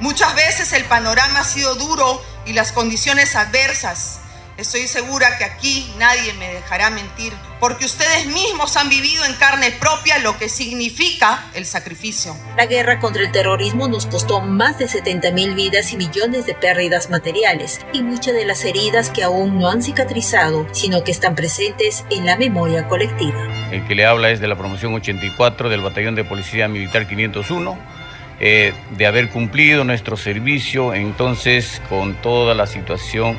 Muchas 0.00 0.34
veces 0.34 0.72
el 0.72 0.84
panorama 0.84 1.40
ha 1.40 1.44
sido 1.44 1.74
duro 1.74 2.24
y 2.46 2.52
las 2.52 2.72
condiciones 2.72 3.34
adversas, 3.34 4.20
Estoy 4.58 4.86
segura 4.86 5.36
que 5.36 5.44
aquí 5.44 5.86
nadie 5.98 6.32
me 6.32 6.48
dejará 6.48 6.88
mentir, 6.88 7.34
porque 7.60 7.84
ustedes 7.84 8.24
mismos 8.24 8.78
han 8.78 8.88
vivido 8.88 9.22
en 9.26 9.34
carne 9.34 9.70
propia 9.70 10.18
lo 10.18 10.38
que 10.38 10.48
significa 10.48 11.44
el 11.52 11.66
sacrificio. 11.66 12.34
La 12.56 12.64
guerra 12.64 12.98
contra 12.98 13.22
el 13.22 13.30
terrorismo 13.32 13.86
nos 13.86 14.06
costó 14.06 14.40
más 14.40 14.78
de 14.78 14.88
70 14.88 15.30
mil 15.32 15.54
vidas 15.54 15.92
y 15.92 15.98
millones 15.98 16.46
de 16.46 16.54
pérdidas 16.54 17.10
materiales, 17.10 17.80
y 17.92 18.00
muchas 18.02 18.32
de 18.32 18.46
las 18.46 18.64
heridas 18.64 19.10
que 19.10 19.24
aún 19.24 19.58
no 19.58 19.68
han 19.68 19.82
cicatrizado, 19.82 20.66
sino 20.72 21.04
que 21.04 21.10
están 21.10 21.34
presentes 21.34 22.06
en 22.08 22.24
la 22.24 22.38
memoria 22.38 22.88
colectiva. 22.88 23.38
El 23.70 23.86
que 23.86 23.94
le 23.94 24.06
habla 24.06 24.30
es 24.30 24.40
de 24.40 24.48
la 24.48 24.56
promoción 24.56 24.94
84 24.94 25.68
del 25.68 25.82
Batallón 25.82 26.14
de 26.14 26.24
Policía 26.24 26.66
Militar 26.66 27.06
501. 27.06 27.78
Eh, 28.38 28.74
de 28.90 29.06
haber 29.06 29.30
cumplido 29.30 29.84
nuestro 29.84 30.18
servicio 30.18 30.92
entonces 30.92 31.80
con 31.88 32.20
toda 32.20 32.54
la 32.54 32.66
situación 32.66 33.38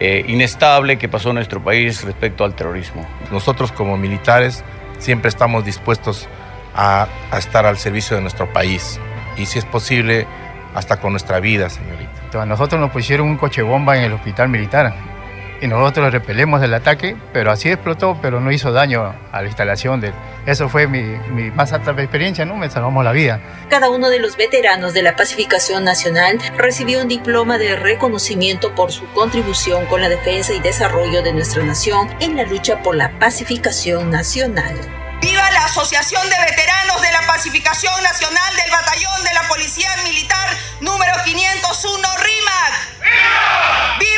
eh, 0.00 0.24
inestable 0.28 0.98
que 0.98 1.08
pasó 1.08 1.30
en 1.30 1.36
nuestro 1.36 1.62
país 1.62 2.04
respecto 2.04 2.44
al 2.44 2.54
terrorismo. 2.54 3.06
Nosotros 3.30 3.72
como 3.72 3.96
militares 3.96 4.64
siempre 4.98 5.28
estamos 5.28 5.64
dispuestos 5.64 6.28
a, 6.74 7.08
a 7.30 7.38
estar 7.38 7.66
al 7.66 7.78
servicio 7.78 8.16
de 8.16 8.22
nuestro 8.22 8.52
país 8.52 9.00
y 9.36 9.46
si 9.46 9.58
es 9.58 9.64
posible 9.64 10.26
hasta 10.74 10.98
con 10.98 11.12
nuestra 11.12 11.40
vida, 11.40 11.70
señorita. 11.70 12.42
A 12.42 12.46
nosotros 12.46 12.80
nos 12.80 12.90
pusieron 12.90 13.28
un 13.28 13.36
coche 13.38 13.62
bomba 13.62 13.96
en 13.96 14.04
el 14.04 14.12
hospital 14.12 14.48
militar 14.50 15.15
y 15.60 15.66
nosotros 15.66 16.12
repelemos 16.12 16.62
el 16.62 16.74
ataque, 16.74 17.16
pero 17.32 17.50
así 17.50 17.70
explotó, 17.70 18.18
pero 18.20 18.40
no 18.40 18.50
hizo 18.52 18.72
daño 18.72 19.14
a 19.32 19.40
la 19.40 19.46
instalación. 19.46 20.00
De... 20.00 20.12
Eso 20.46 20.68
fue 20.68 20.86
mi, 20.86 21.02
mi, 21.02 21.50
más 21.50 21.72
alta 21.72 21.92
experiencia, 21.92 22.44
¿no? 22.44 22.56
Me 22.56 22.70
salvamos 22.70 23.04
la 23.04 23.12
vida. 23.12 23.40
Cada 23.68 23.90
uno 23.90 24.08
de 24.08 24.18
los 24.18 24.36
veteranos 24.36 24.94
de 24.94 25.02
la 25.02 25.16
Pacificación 25.16 25.84
Nacional 25.84 26.38
recibió 26.56 27.00
un 27.00 27.08
diploma 27.08 27.58
de 27.58 27.76
reconocimiento 27.76 28.74
por 28.74 28.92
su 28.92 29.06
contribución 29.12 29.86
con 29.86 30.00
la 30.00 30.08
defensa 30.08 30.52
y 30.52 30.60
desarrollo 30.60 31.22
de 31.22 31.32
nuestra 31.32 31.62
nación 31.64 32.08
en 32.20 32.36
la 32.36 32.44
lucha 32.44 32.82
por 32.82 32.94
la 32.96 33.18
pacificación 33.18 34.10
nacional. 34.10 34.74
¡Viva 35.20 35.50
la 35.50 35.64
Asociación 35.64 36.22
de 36.28 36.36
Veteranos 36.50 37.00
de 37.00 37.10
la 37.10 37.26
Pacificación 37.26 38.02
Nacional 38.02 38.56
del 38.56 38.70
Batallón 38.70 39.24
de 39.24 39.34
la 39.34 39.48
Policía 39.48 39.90
Militar 40.04 40.48
número 40.80 41.12
501 41.24 42.08
RIMAC! 42.22 43.00
¡Viva! 43.00 43.96
¡Viva 43.98 44.15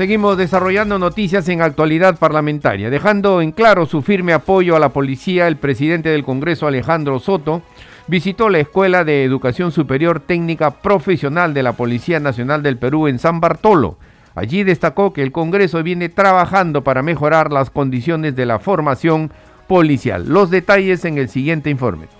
Seguimos 0.00 0.38
desarrollando 0.38 0.98
noticias 0.98 1.46
en 1.50 1.60
actualidad 1.60 2.18
parlamentaria, 2.18 2.88
dejando 2.88 3.42
en 3.42 3.52
claro 3.52 3.84
su 3.84 4.00
firme 4.00 4.32
apoyo 4.32 4.74
a 4.74 4.80
la 4.80 4.88
policía, 4.88 5.46
el 5.46 5.58
presidente 5.58 6.08
del 6.08 6.24
Congreso 6.24 6.66
Alejandro 6.66 7.18
Soto 7.18 7.60
visitó 8.06 8.48
la 8.48 8.60
Escuela 8.60 9.04
de 9.04 9.24
Educación 9.24 9.72
Superior 9.72 10.20
Técnica 10.20 10.70
Profesional 10.70 11.52
de 11.52 11.62
la 11.62 11.74
Policía 11.74 12.18
Nacional 12.18 12.62
del 12.62 12.78
Perú 12.78 13.08
en 13.08 13.18
San 13.18 13.40
Bartolo. 13.40 13.98
Allí 14.34 14.64
destacó 14.64 15.12
que 15.12 15.22
el 15.22 15.32
Congreso 15.32 15.82
viene 15.82 16.08
trabajando 16.08 16.82
para 16.82 17.02
mejorar 17.02 17.52
las 17.52 17.68
condiciones 17.68 18.34
de 18.34 18.46
la 18.46 18.58
formación 18.58 19.30
policial. 19.68 20.24
Los 20.26 20.48
detalles 20.48 21.04
en 21.04 21.18
el 21.18 21.28
siguiente 21.28 21.68
informe. 21.68 22.19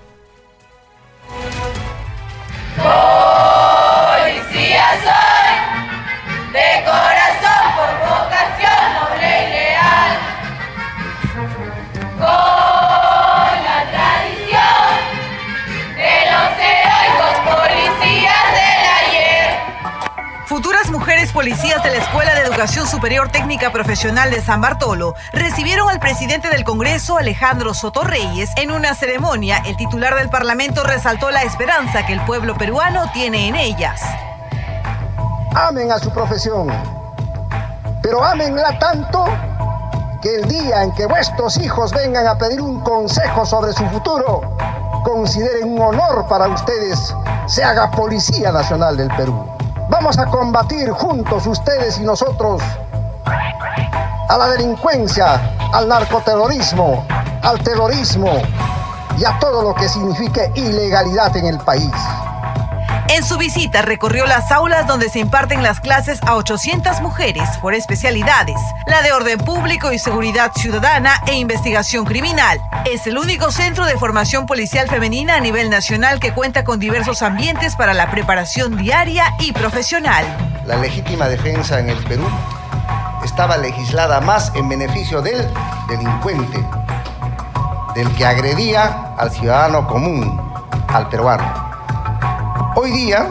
Policías 21.40 21.82
de 21.82 21.90
la 21.90 21.96
Escuela 21.96 22.34
de 22.34 22.42
Educación 22.42 22.86
Superior 22.86 23.32
Técnica 23.32 23.72
Profesional 23.72 24.30
de 24.30 24.42
San 24.42 24.60
Bartolo 24.60 25.14
recibieron 25.32 25.88
al 25.88 25.98
presidente 25.98 26.50
del 26.50 26.64
Congreso, 26.64 27.16
Alejandro 27.16 27.72
Soto 27.72 28.04
Reyes, 28.04 28.50
en 28.56 28.70
una 28.70 28.94
ceremonia. 28.94 29.62
El 29.64 29.74
titular 29.78 30.16
del 30.16 30.28
Parlamento 30.28 30.84
resaltó 30.84 31.30
la 31.30 31.42
esperanza 31.42 32.04
que 32.04 32.12
el 32.12 32.22
pueblo 32.26 32.58
peruano 32.58 33.10
tiene 33.14 33.48
en 33.48 33.56
ellas. 33.56 34.02
Amen 35.54 35.90
a 35.90 35.98
su 35.98 36.10
profesión, 36.10 36.68
pero 38.02 38.22
ámenla 38.22 38.78
tanto 38.78 39.24
que 40.20 40.34
el 40.34 40.46
día 40.46 40.82
en 40.82 40.92
que 40.92 41.06
vuestros 41.06 41.56
hijos 41.56 41.90
vengan 41.94 42.26
a 42.26 42.36
pedir 42.36 42.60
un 42.60 42.80
consejo 42.80 43.46
sobre 43.46 43.72
su 43.72 43.86
futuro, 43.86 44.42
consideren 45.04 45.72
un 45.72 45.80
honor 45.80 46.26
para 46.28 46.48
ustedes 46.48 47.14
se 47.46 47.64
haga 47.64 47.90
Policía 47.90 48.52
Nacional 48.52 48.98
del 48.98 49.08
Perú. 49.16 49.59
Vamos 49.90 50.18
a 50.18 50.26
combatir 50.26 50.88
juntos 50.90 51.48
ustedes 51.48 51.98
y 51.98 52.04
nosotros 52.04 52.62
a 54.28 54.38
la 54.38 54.46
delincuencia, 54.50 55.40
al 55.72 55.88
narcoterrorismo, 55.88 57.04
al 57.42 57.58
terrorismo 57.58 58.40
y 59.18 59.24
a 59.24 59.36
todo 59.40 59.62
lo 59.62 59.74
que 59.74 59.88
signifique 59.88 60.52
ilegalidad 60.54 61.36
en 61.36 61.46
el 61.46 61.58
país. 61.58 61.92
En 63.08 63.24
su 63.24 63.36
visita 63.36 63.82
recorrió 63.82 64.24
las 64.26 64.52
aulas 64.52 64.86
donde 64.86 65.08
se 65.08 65.18
imparten 65.18 65.64
las 65.64 65.80
clases 65.80 66.20
a 66.22 66.36
800 66.36 67.00
mujeres 67.00 67.48
por 67.60 67.74
especialidades, 67.74 68.60
la 68.86 69.02
de 69.02 69.12
orden 69.12 69.38
público 69.38 69.90
y 69.90 69.98
seguridad 69.98 70.52
ciudadana 70.54 71.20
e 71.26 71.34
investigación 71.34 72.04
criminal. 72.04 72.60
Es 72.86 73.06
el 73.06 73.18
único 73.18 73.50
centro 73.50 73.84
de 73.84 73.98
formación 73.98 74.46
policial 74.46 74.88
femenina 74.88 75.36
a 75.36 75.40
nivel 75.40 75.68
nacional 75.68 76.18
que 76.18 76.32
cuenta 76.32 76.64
con 76.64 76.80
diversos 76.80 77.22
ambientes 77.22 77.76
para 77.76 77.92
la 77.92 78.10
preparación 78.10 78.76
diaria 78.76 79.34
y 79.38 79.52
profesional. 79.52 80.24
La 80.66 80.76
legítima 80.76 81.28
defensa 81.28 81.78
en 81.78 81.90
el 81.90 81.98
Perú 82.04 82.24
estaba 83.22 83.58
legislada 83.58 84.20
más 84.20 84.52
en 84.54 84.68
beneficio 84.68 85.20
del 85.20 85.46
delincuente, 85.88 86.64
del 87.94 88.10
que 88.14 88.24
agredía 88.24 89.14
al 89.18 89.30
ciudadano 89.30 89.86
común, 89.86 90.40
al 90.88 91.08
peruano. 91.08 91.70
Hoy 92.76 92.90
día, 92.92 93.28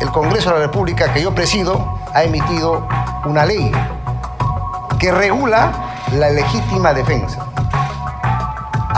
el 0.00 0.10
Congreso 0.10 0.50
de 0.50 0.56
la 0.56 0.66
República 0.66 1.12
que 1.12 1.22
yo 1.22 1.34
presido 1.34 2.00
ha 2.12 2.24
emitido 2.24 2.86
una 3.24 3.46
ley 3.46 3.70
que 4.98 5.12
regula 5.12 5.72
la 6.12 6.30
legítima 6.30 6.92
defensa. 6.92 7.47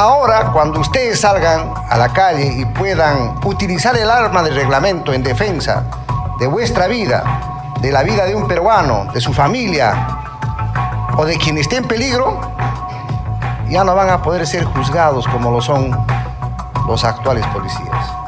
Ahora, 0.01 0.51
cuando 0.51 0.81
ustedes 0.81 1.21
salgan 1.21 1.75
a 1.91 1.99
la 1.99 2.09
calle 2.09 2.47
y 2.47 2.65
puedan 2.65 3.39
utilizar 3.45 3.95
el 3.99 4.11
arma 4.11 4.43
de 4.43 4.51
reglamento 4.51 5.13
en 5.13 5.23
defensa 5.23 5.85
de 6.39 6.47
vuestra 6.47 6.87
vida, 6.87 7.75
de 7.83 7.93
la 7.93 8.03
vida 8.03 8.25
de 8.25 8.35
un 8.35 8.49
peruano, 8.49 9.13
de 9.13 9.21
su 9.21 9.35
familia 9.35 9.93
o 11.19 11.27
de 11.27 11.37
quien 11.37 11.59
esté 11.59 11.77
en 11.77 11.85
peligro, 11.85 12.41
ya 13.69 13.85
no 13.85 13.95
van 13.95 14.09
a 14.09 14.23
poder 14.23 14.47
ser 14.47 14.65
juzgados 14.65 15.29
como 15.29 15.51
lo 15.51 15.61
son 15.61 15.95
los 16.87 17.05
actuales 17.05 17.47
policías. 17.49 18.20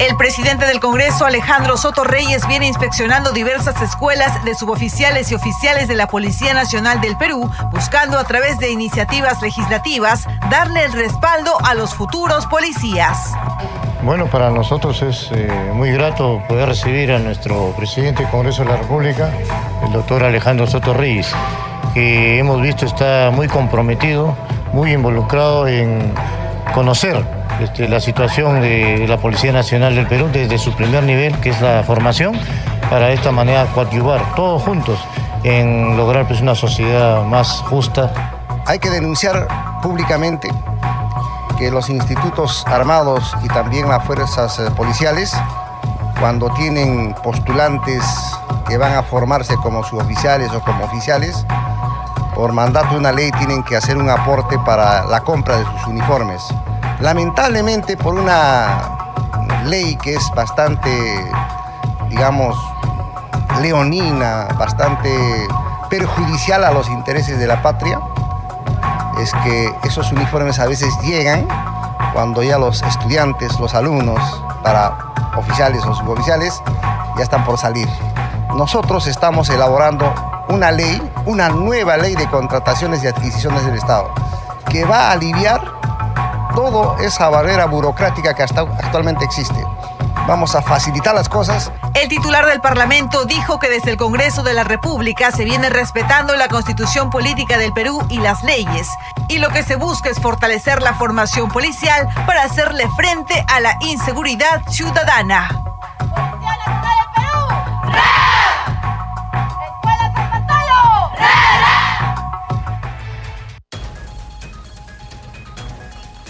El 0.00 0.16
presidente 0.16 0.64
del 0.64 0.80
Congreso, 0.80 1.26
Alejandro 1.26 1.76
Soto 1.76 2.04
Reyes, 2.04 2.48
viene 2.48 2.66
inspeccionando 2.66 3.32
diversas 3.32 3.82
escuelas 3.82 4.42
de 4.46 4.54
suboficiales 4.54 5.30
y 5.30 5.34
oficiales 5.34 5.88
de 5.88 5.94
la 5.94 6.06
Policía 6.06 6.54
Nacional 6.54 7.02
del 7.02 7.18
Perú, 7.18 7.50
buscando 7.70 8.18
a 8.18 8.24
través 8.24 8.58
de 8.58 8.70
iniciativas 8.70 9.42
legislativas 9.42 10.26
darle 10.48 10.84
el 10.86 10.92
respaldo 10.94 11.52
a 11.66 11.74
los 11.74 11.94
futuros 11.94 12.46
policías. 12.46 13.34
Bueno, 14.02 14.26
para 14.28 14.48
nosotros 14.48 15.02
es 15.02 15.28
eh, 15.32 15.50
muy 15.74 15.92
grato 15.92 16.42
poder 16.48 16.68
recibir 16.68 17.12
a 17.12 17.18
nuestro 17.18 17.74
presidente 17.76 18.22
del 18.22 18.30
Congreso 18.30 18.64
de 18.64 18.70
la 18.70 18.76
República, 18.76 19.30
el 19.84 19.92
doctor 19.92 20.24
Alejandro 20.24 20.66
Soto 20.66 20.94
Reyes. 20.94 21.30
que 21.92 22.38
hemos 22.38 22.62
visto 22.62 22.86
está 22.86 23.30
muy 23.30 23.48
comprometido, 23.48 24.34
muy 24.72 24.94
involucrado 24.94 25.68
en 25.68 26.14
conocer 26.72 27.39
este, 27.62 27.88
la 27.88 28.00
situación 28.00 28.60
de 28.60 29.06
la 29.08 29.18
Policía 29.18 29.52
Nacional 29.52 29.94
del 29.94 30.06
Perú 30.06 30.28
desde 30.32 30.58
su 30.58 30.72
primer 30.72 31.04
nivel, 31.04 31.38
que 31.40 31.50
es 31.50 31.60
la 31.60 31.82
formación, 31.82 32.38
para 32.88 33.06
de 33.06 33.14
esta 33.14 33.32
manera 33.32 33.66
coadyuvar 33.66 34.34
todos 34.34 34.62
juntos 34.62 34.98
en 35.44 35.96
lograr 35.96 36.26
pues, 36.26 36.40
una 36.40 36.54
sociedad 36.54 37.24
más 37.24 37.48
justa. 37.68 38.12
Hay 38.66 38.78
que 38.78 38.90
denunciar 38.90 39.46
públicamente 39.82 40.48
que 41.58 41.70
los 41.70 41.90
institutos 41.90 42.64
armados 42.66 43.36
y 43.42 43.48
también 43.48 43.88
las 43.88 44.04
fuerzas 44.04 44.58
eh, 44.58 44.70
policiales, 44.76 45.34
cuando 46.18 46.50
tienen 46.50 47.14
postulantes 47.22 48.02
que 48.66 48.78
van 48.78 48.94
a 48.94 49.02
formarse 49.02 49.56
como 49.56 49.84
suboficiales 49.84 50.50
o 50.52 50.60
como 50.60 50.84
oficiales, 50.84 51.46
por 52.34 52.52
mandato 52.52 52.90
de 52.90 52.98
una 52.98 53.12
ley 53.12 53.30
tienen 53.32 53.62
que 53.62 53.76
hacer 53.76 53.98
un 53.98 54.08
aporte 54.08 54.58
para 54.60 55.04
la 55.04 55.20
compra 55.20 55.58
de 55.58 55.64
sus 55.64 55.88
uniformes. 55.88 56.42
Lamentablemente 57.00 57.96
por 57.96 58.14
una 58.14 58.98
ley 59.64 59.96
que 59.96 60.14
es 60.14 60.30
bastante, 60.34 61.30
digamos, 62.10 62.56
leonina, 63.62 64.48
bastante 64.58 65.48
perjudicial 65.88 66.62
a 66.62 66.72
los 66.72 66.88
intereses 66.90 67.38
de 67.38 67.46
la 67.46 67.62
patria, 67.62 67.98
es 69.18 69.32
que 69.44 69.72
esos 69.84 70.12
uniformes 70.12 70.58
a 70.58 70.66
veces 70.66 70.94
llegan 71.02 71.48
cuando 72.12 72.42
ya 72.42 72.58
los 72.58 72.82
estudiantes, 72.82 73.58
los 73.58 73.74
alumnos, 73.74 74.20
para 74.62 74.96
oficiales 75.36 75.84
o 75.86 75.94
suboficiales, 75.94 76.62
ya 77.16 77.22
están 77.22 77.44
por 77.44 77.58
salir. 77.58 77.88
Nosotros 78.54 79.06
estamos 79.06 79.48
elaborando 79.48 80.12
una 80.50 80.70
ley, 80.70 81.00
una 81.24 81.48
nueva 81.48 81.96
ley 81.96 82.14
de 82.14 82.28
contrataciones 82.28 83.02
y 83.02 83.06
adquisiciones 83.06 83.64
del 83.64 83.76
Estado, 83.76 84.10
que 84.68 84.84
va 84.84 85.08
a 85.08 85.12
aliviar 85.12 85.69
toda 86.54 87.02
esa 87.02 87.28
barrera 87.28 87.66
burocrática 87.66 88.34
que 88.34 88.42
actualmente 88.42 89.24
existe. 89.24 89.64
Vamos 90.26 90.54
a 90.54 90.62
facilitar 90.62 91.14
las 91.14 91.28
cosas. 91.28 91.72
El 91.94 92.08
titular 92.08 92.46
del 92.46 92.60
Parlamento 92.60 93.24
dijo 93.24 93.58
que 93.58 93.68
desde 93.68 93.90
el 93.90 93.96
Congreso 93.96 94.42
de 94.42 94.54
la 94.54 94.64
República 94.64 95.30
se 95.30 95.44
viene 95.44 95.70
respetando 95.70 96.36
la 96.36 96.48
constitución 96.48 97.10
política 97.10 97.58
del 97.58 97.72
Perú 97.72 98.04
y 98.08 98.18
las 98.18 98.42
leyes. 98.44 98.88
Y 99.28 99.38
lo 99.38 99.48
que 99.50 99.62
se 99.62 99.76
busca 99.76 100.10
es 100.10 100.20
fortalecer 100.20 100.82
la 100.82 100.94
formación 100.94 101.50
policial 101.50 102.08
para 102.26 102.42
hacerle 102.42 102.88
frente 102.96 103.44
a 103.48 103.60
la 103.60 103.76
inseguridad 103.80 104.62
ciudadana. 104.68 105.69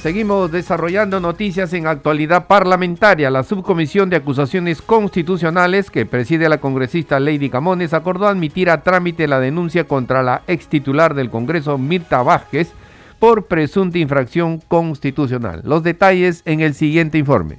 Seguimos 0.02 0.50
desarrollando 0.50 1.20
noticias 1.20 1.74
en 1.74 1.86
actualidad 1.86 2.46
parlamentaria. 2.46 3.28
La 3.28 3.42
subcomisión 3.42 4.08
de 4.08 4.16
acusaciones 4.16 4.80
constitucionales 4.80 5.90
que 5.90 6.06
preside 6.06 6.48
la 6.48 6.56
congresista 6.56 7.20
Lady 7.20 7.50
Camones 7.50 7.92
acordó 7.92 8.26
admitir 8.26 8.70
a 8.70 8.82
trámite 8.82 9.28
la 9.28 9.40
denuncia 9.40 9.84
contra 9.84 10.22
la 10.22 10.40
ex 10.46 10.68
titular 10.68 11.12
del 11.12 11.28
Congreso 11.28 11.76
Mirta 11.76 12.22
Vázquez 12.22 12.72
por 13.18 13.44
presunta 13.46 13.98
infracción 13.98 14.60
constitucional. 14.60 15.60
Los 15.64 15.82
detalles 15.82 16.40
en 16.46 16.60
el 16.60 16.72
siguiente 16.72 17.18
informe. 17.18 17.58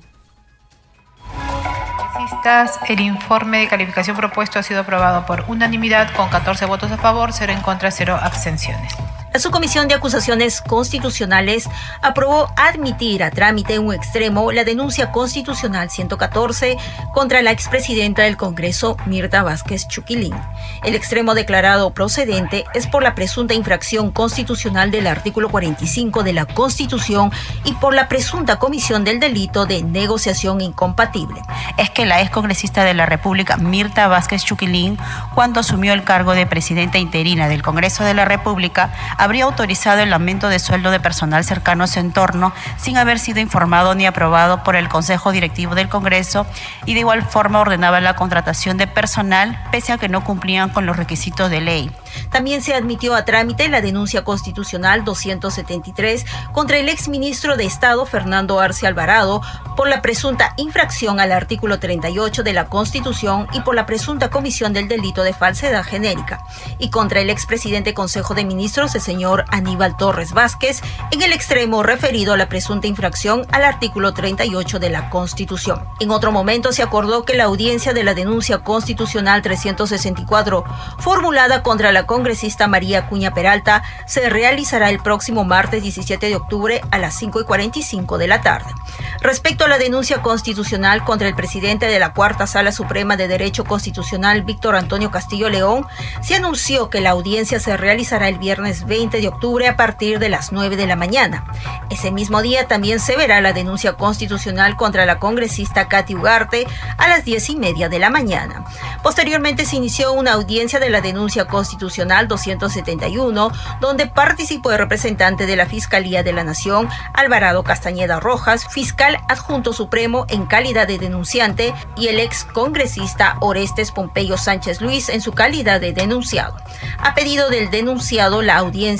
El 2.89 3.01
informe 3.01 3.59
de 3.59 3.67
calificación 3.67 4.17
propuesto 4.17 4.57
ha 4.57 4.63
sido 4.63 4.79
aprobado 4.79 5.27
por 5.27 5.43
unanimidad 5.47 6.11
con 6.15 6.27
14 6.29 6.65
votos 6.65 6.91
a 6.91 6.97
favor, 6.97 7.33
0 7.33 7.53
en 7.53 7.61
contra, 7.61 7.91
0 7.91 8.17
abstenciones. 8.19 8.95
La 9.33 9.39
Subcomisión 9.39 9.87
de 9.87 9.93
Acusaciones 9.95 10.59
Constitucionales 10.59 11.69
aprobó 12.01 12.49
admitir 12.57 13.23
a 13.23 13.31
trámite 13.31 13.75
en 13.75 13.87
un 13.87 13.93
extremo 13.93 14.51
la 14.51 14.65
denuncia 14.65 15.13
constitucional 15.13 15.89
114 15.89 16.77
contra 17.13 17.41
la 17.41 17.51
expresidenta 17.51 18.23
del 18.23 18.35
Congreso, 18.35 18.97
Mirta 19.05 19.41
Vázquez 19.41 19.87
Chuquilín. 19.87 20.35
El 20.83 20.95
extremo 20.95 21.33
declarado 21.33 21.91
procedente 21.91 22.65
es 22.73 22.87
por 22.87 23.03
la 23.03 23.15
presunta 23.15 23.53
infracción 23.53 24.11
constitucional 24.11 24.91
del 24.91 25.07
artículo 25.07 25.47
45 25.47 26.23
de 26.23 26.33
la 26.33 26.45
Constitución 26.45 27.31
y 27.63 27.71
por 27.75 27.93
la 27.93 28.09
presunta 28.09 28.59
comisión 28.59 29.05
del 29.05 29.21
delito 29.21 29.65
de 29.65 29.81
negociación 29.81 30.59
incompatible. 30.59 31.41
Es 31.77 31.89
que 31.89 32.05
la 32.05 32.19
excongresista 32.19 32.83
de 32.83 32.95
la 32.95 33.05
República, 33.05 33.55
Mirta 33.55 34.09
Vázquez 34.09 34.43
Chuquilín, 34.43 34.97
cuando 35.33 35.61
asumió 35.61 35.93
el 35.93 36.03
cargo 36.03 36.33
de 36.33 36.45
presidenta 36.45 36.97
interina 36.97 37.47
del 37.47 37.61
Congreso 37.61 38.03
de 38.03 38.13
la 38.13 38.25
República, 38.25 38.91
habría 39.21 39.43
autorizado 39.43 40.01
el 40.01 40.11
aumento 40.11 40.49
de 40.49 40.57
sueldo 40.57 40.89
de 40.89 40.99
personal 40.99 41.43
cercano 41.43 41.83
a 41.83 41.87
su 41.87 41.99
entorno 41.99 42.53
sin 42.77 42.97
haber 42.97 43.19
sido 43.19 43.39
informado 43.39 43.93
ni 43.93 44.07
aprobado 44.07 44.63
por 44.63 44.75
el 44.75 44.89
Consejo 44.89 45.31
Directivo 45.31 45.75
del 45.75 45.89
Congreso 45.89 46.47
y 46.87 46.95
de 46.95 47.01
igual 47.01 47.21
forma 47.21 47.59
ordenaba 47.59 48.01
la 48.01 48.15
contratación 48.15 48.77
de 48.77 48.87
personal 48.87 49.63
pese 49.71 49.93
a 49.93 49.99
que 49.99 50.09
no 50.09 50.23
cumplían 50.23 50.69
con 50.69 50.87
los 50.87 50.97
requisitos 50.97 51.51
de 51.51 51.61
ley. 51.61 51.91
También 52.31 52.63
se 52.63 52.73
admitió 52.73 53.13
a 53.13 53.23
trámite 53.23 53.69
la 53.69 53.81
denuncia 53.81 54.23
constitucional 54.23 55.05
273 55.05 56.25
contra 56.51 56.77
el 56.77 56.89
exministro 56.89 57.57
de 57.57 57.65
Estado 57.65 58.05
Fernando 58.07 58.59
Arce 58.59 58.87
Alvarado 58.87 59.41
por 59.75 59.87
la 59.87 60.01
presunta 60.01 60.53
infracción 60.57 61.19
al 61.19 61.31
artículo 61.31 61.79
38 61.79 62.43
de 62.43 62.53
la 62.53 62.65
Constitución 62.65 63.47
y 63.53 63.61
por 63.61 63.75
la 63.75 63.85
presunta 63.85 64.29
comisión 64.29 64.73
del 64.73 64.87
delito 64.87 65.23
de 65.23 65.33
falsedad 65.33 65.83
genérica, 65.83 66.43
y 66.79 66.89
contra 66.89 67.21
el 67.21 67.29
expresidente 67.29 67.93
Consejo 67.93 68.33
de 68.33 68.45
Ministros, 68.45 68.95
señor 69.11 69.43
Aníbal 69.49 69.97
Torres 69.97 70.31
Vázquez, 70.31 70.81
en 71.11 71.21
el 71.21 71.33
extremo 71.33 71.83
referido 71.83 72.31
a 72.31 72.37
la 72.37 72.47
presunta 72.47 72.87
infracción 72.87 73.45
al 73.51 73.65
artículo 73.65 74.13
38 74.13 74.79
de 74.79 74.89
la 74.89 75.09
Constitución. 75.09 75.85
En 75.99 76.11
otro 76.11 76.31
momento 76.31 76.71
se 76.71 76.81
acordó 76.81 77.25
que 77.25 77.33
la 77.33 77.43
audiencia 77.43 77.91
de 77.91 78.05
la 78.05 78.13
denuncia 78.13 78.59
constitucional 78.59 79.41
364, 79.41 80.63
formulada 80.99 81.61
contra 81.61 81.91
la 81.91 82.05
congresista 82.05 82.69
María 82.69 83.09
Cuña 83.09 83.33
Peralta 83.33 83.83
se 84.07 84.29
realizará 84.29 84.89
el 84.89 84.99
próximo 84.99 85.43
martes 85.43 85.83
17 85.83 86.29
de 86.29 86.35
octubre 86.37 86.79
a 86.89 86.97
las 86.97 87.13
5 87.15 87.41
y 87.41 87.43
45 87.43 88.17
de 88.17 88.27
la 88.29 88.39
tarde. 88.39 88.71
Respecto 89.19 89.65
a 89.65 89.67
la 89.67 89.77
denuncia 89.77 90.21
constitucional 90.21 91.03
contra 91.03 91.27
el 91.27 91.35
presidente 91.35 91.87
de 91.87 91.99
la 91.99 92.13
Cuarta 92.13 92.47
Sala 92.47 92.71
Suprema 92.71 93.17
de 93.17 93.27
Derecho 93.27 93.65
Constitucional, 93.65 94.43
Víctor 94.43 94.77
Antonio 94.77 95.11
Castillo 95.11 95.49
León, 95.49 95.85
se 96.21 96.35
anunció 96.35 96.89
que 96.89 97.01
la 97.01 97.09
audiencia 97.09 97.59
se 97.59 97.75
realizará 97.75 98.29
el 98.29 98.39
viernes 98.39 98.85
20 98.85 99.00
de 99.09 99.27
octubre 99.27 99.67
a 99.67 99.75
partir 99.75 100.19
de 100.19 100.29
las 100.29 100.51
9 100.51 100.75
de 100.75 100.85
la 100.85 100.95
mañana. 100.95 101.43
Ese 101.89 102.11
mismo 102.11 102.43
día 102.43 102.67
también 102.67 102.99
se 102.99 103.17
verá 103.17 103.41
la 103.41 103.51
denuncia 103.51 103.93
constitucional 103.93 104.77
contra 104.77 105.07
la 105.07 105.17
congresista 105.17 105.87
Katy 105.87 106.13
Ugarte 106.13 106.67
a 106.99 107.07
las 107.07 107.25
10 107.25 107.49
y 107.49 107.55
media 107.55 107.89
de 107.89 107.97
la 107.97 108.11
mañana. 108.11 108.63
Posteriormente 109.01 109.65
se 109.65 109.77
inició 109.77 110.13
una 110.13 110.33
audiencia 110.33 110.79
de 110.79 110.91
la 110.91 111.01
denuncia 111.01 111.45
constitucional 111.45 112.27
271, 112.27 113.51
donde 113.79 114.05
participó 114.05 114.71
el 114.71 114.77
representante 114.77 115.47
de 115.47 115.55
la 115.55 115.65
Fiscalía 115.65 116.21
de 116.21 116.33
la 116.33 116.43
Nación, 116.43 116.87
Alvarado 117.15 117.63
Castañeda 117.63 118.19
Rojas, 118.19 118.67
fiscal 118.69 119.17
adjunto 119.27 119.73
supremo 119.73 120.25
en 120.29 120.45
calidad 120.45 120.87
de 120.87 120.99
denunciante, 120.99 121.73
y 121.97 122.09
el 122.09 122.19
ex 122.19 122.43
congresista 122.43 123.37
Orestes 123.41 123.91
Pompeyo 123.91 124.37
Sánchez 124.37 124.79
Luis 124.79 125.09
en 125.09 125.21
su 125.21 125.31
calidad 125.31 125.81
de 125.81 125.91
denunciado. 125.91 126.55
A 126.99 127.15
pedido 127.15 127.49
del 127.49 127.71
denunciado, 127.71 128.43
la 128.43 128.57
audiencia 128.57 128.90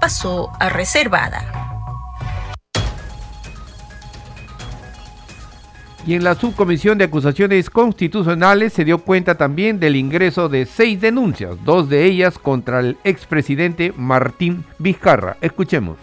pasó 0.00 0.50
a 0.58 0.68
reservada. 0.68 1.66
Y 6.06 6.14
en 6.14 6.22
la 6.22 6.36
subcomisión 6.36 6.98
de 6.98 7.04
acusaciones 7.04 7.68
constitucionales 7.68 8.72
se 8.72 8.84
dio 8.84 8.98
cuenta 8.98 9.34
también 9.34 9.80
del 9.80 9.96
ingreso 9.96 10.48
de 10.48 10.64
seis 10.64 11.00
denuncias, 11.00 11.56
dos 11.64 11.88
de 11.88 12.04
ellas 12.04 12.38
contra 12.38 12.78
el 12.78 12.96
expresidente 13.02 13.92
Martín 13.96 14.64
Vizcarra. 14.78 15.36
Escuchemos. 15.40 15.98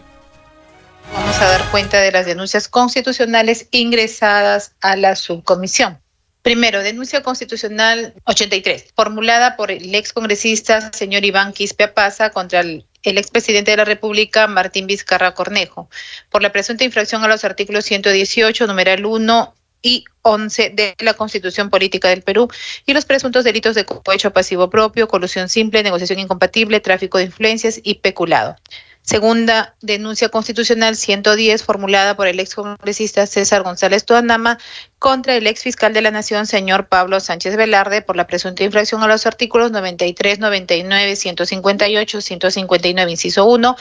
Vamos 1.14 1.40
a 1.40 1.46
dar 1.46 1.72
cuenta 1.72 2.02
de 2.02 2.12
las 2.12 2.26
denuncias 2.26 2.68
constitucionales 2.68 3.68
ingresadas 3.72 4.76
a 4.82 4.98
la 4.98 5.16
subcomisión. 5.16 6.00
Primero, 6.42 6.84
denuncia 6.84 7.24
constitucional 7.24 8.14
83, 8.26 8.94
formulada 8.98 9.56
por 9.56 9.72
el 9.72 9.96
excongresista 9.96 10.92
señor 10.92 11.24
Iván 11.24 11.54
Quispe 11.54 11.86
Apaza 11.86 12.32
contra 12.32 12.60
el 12.60 12.86
el 13.04 13.18
expresidente 13.18 13.72
de 13.72 13.78
la 13.78 13.86
República, 13.86 14.48
Martín 14.48 14.88
Vizcarra 14.88 15.34
Cornejo, 15.34 15.90
por 16.30 16.42
la 16.42 16.52
presunta 16.52 16.84
infracción 16.84 17.24
a 17.24 17.28
los 17.28 17.44
artículos 17.44 17.86
118, 17.86 18.68
numeral 18.68 19.06
1 19.06 19.54
y 19.82 20.06
11 20.22 20.70
de 20.70 20.96
la 21.00 21.14
Constitución 21.14 21.70
Política 21.70 22.08
del 22.10 22.24
Perú 22.24 22.48
y 22.86 22.94
los 22.94 23.06
presuntos 23.06 23.44
delitos 23.44 23.76
de 23.76 23.86
cohecho 23.86 24.32
pasivo 24.32 24.70
propio, 24.70 25.08
colusión 25.08 25.50
simple, 25.50 25.84
negociación 25.84 26.20
incompatible, 26.20 26.80
tráfico 26.80 27.18
de 27.18 27.26
influencias 27.26 27.80
y 27.84 27.96
peculado. 27.96 28.56
Segunda 29.06 29.76
denuncia 29.82 30.30
constitucional 30.30 30.96
110 30.96 31.62
formulada 31.64 32.16
por 32.16 32.26
el 32.28 32.40
ex 32.40 32.56
congresista 32.56 33.28
César 33.28 33.62
González 33.62 34.06
Tuanama 34.06 34.58
contra 34.98 35.36
el 35.36 35.46
ex 35.46 35.62
fiscal 35.62 35.94
de 35.94 36.02
la 36.02 36.10
Nación, 36.10 36.48
señor 36.48 36.88
Pablo 36.88 37.20
Sánchez 37.20 37.58
Velarde, 37.58 38.02
por 38.02 38.16
la 38.16 38.28
presunta 38.28 38.64
infracción 38.64 39.04
a 39.04 39.08
los 39.08 39.26
artículos 39.26 39.72
93, 39.72 40.40
99, 40.40 41.18
158, 41.18 42.22
159, 42.22 43.12
inciso 43.12 43.46
1 43.46 43.76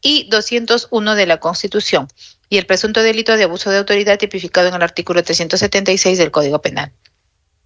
y 0.00 0.28
201 0.30 1.14
de 1.16 1.26
la 1.26 1.40
Constitución, 1.40 2.06
y 2.48 2.58
el 2.58 2.66
presunto 2.66 3.02
delito 3.02 3.36
de 3.36 3.42
abuso 3.42 3.70
de 3.70 3.78
autoridad 3.78 4.16
tipificado 4.16 4.68
en 4.68 4.74
el 4.74 4.82
artículo 4.82 5.24
376 5.24 6.18
del 6.18 6.30
Código 6.30 6.62
Penal. 6.62 6.92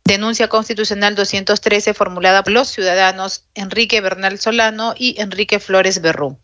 Denuncia 0.05 0.49
constitucional 0.49 1.15
213 1.15 1.93
formulada 1.93 2.43
por 2.43 2.55
los 2.55 2.69
ciudadanos 2.69 3.45
Enrique 3.55 4.01
Bernal 4.01 4.39
Solano 4.39 4.95
y 4.97 5.21
Enrique 5.21 5.61
Flores 5.61 6.01
Berrú 6.01 6.39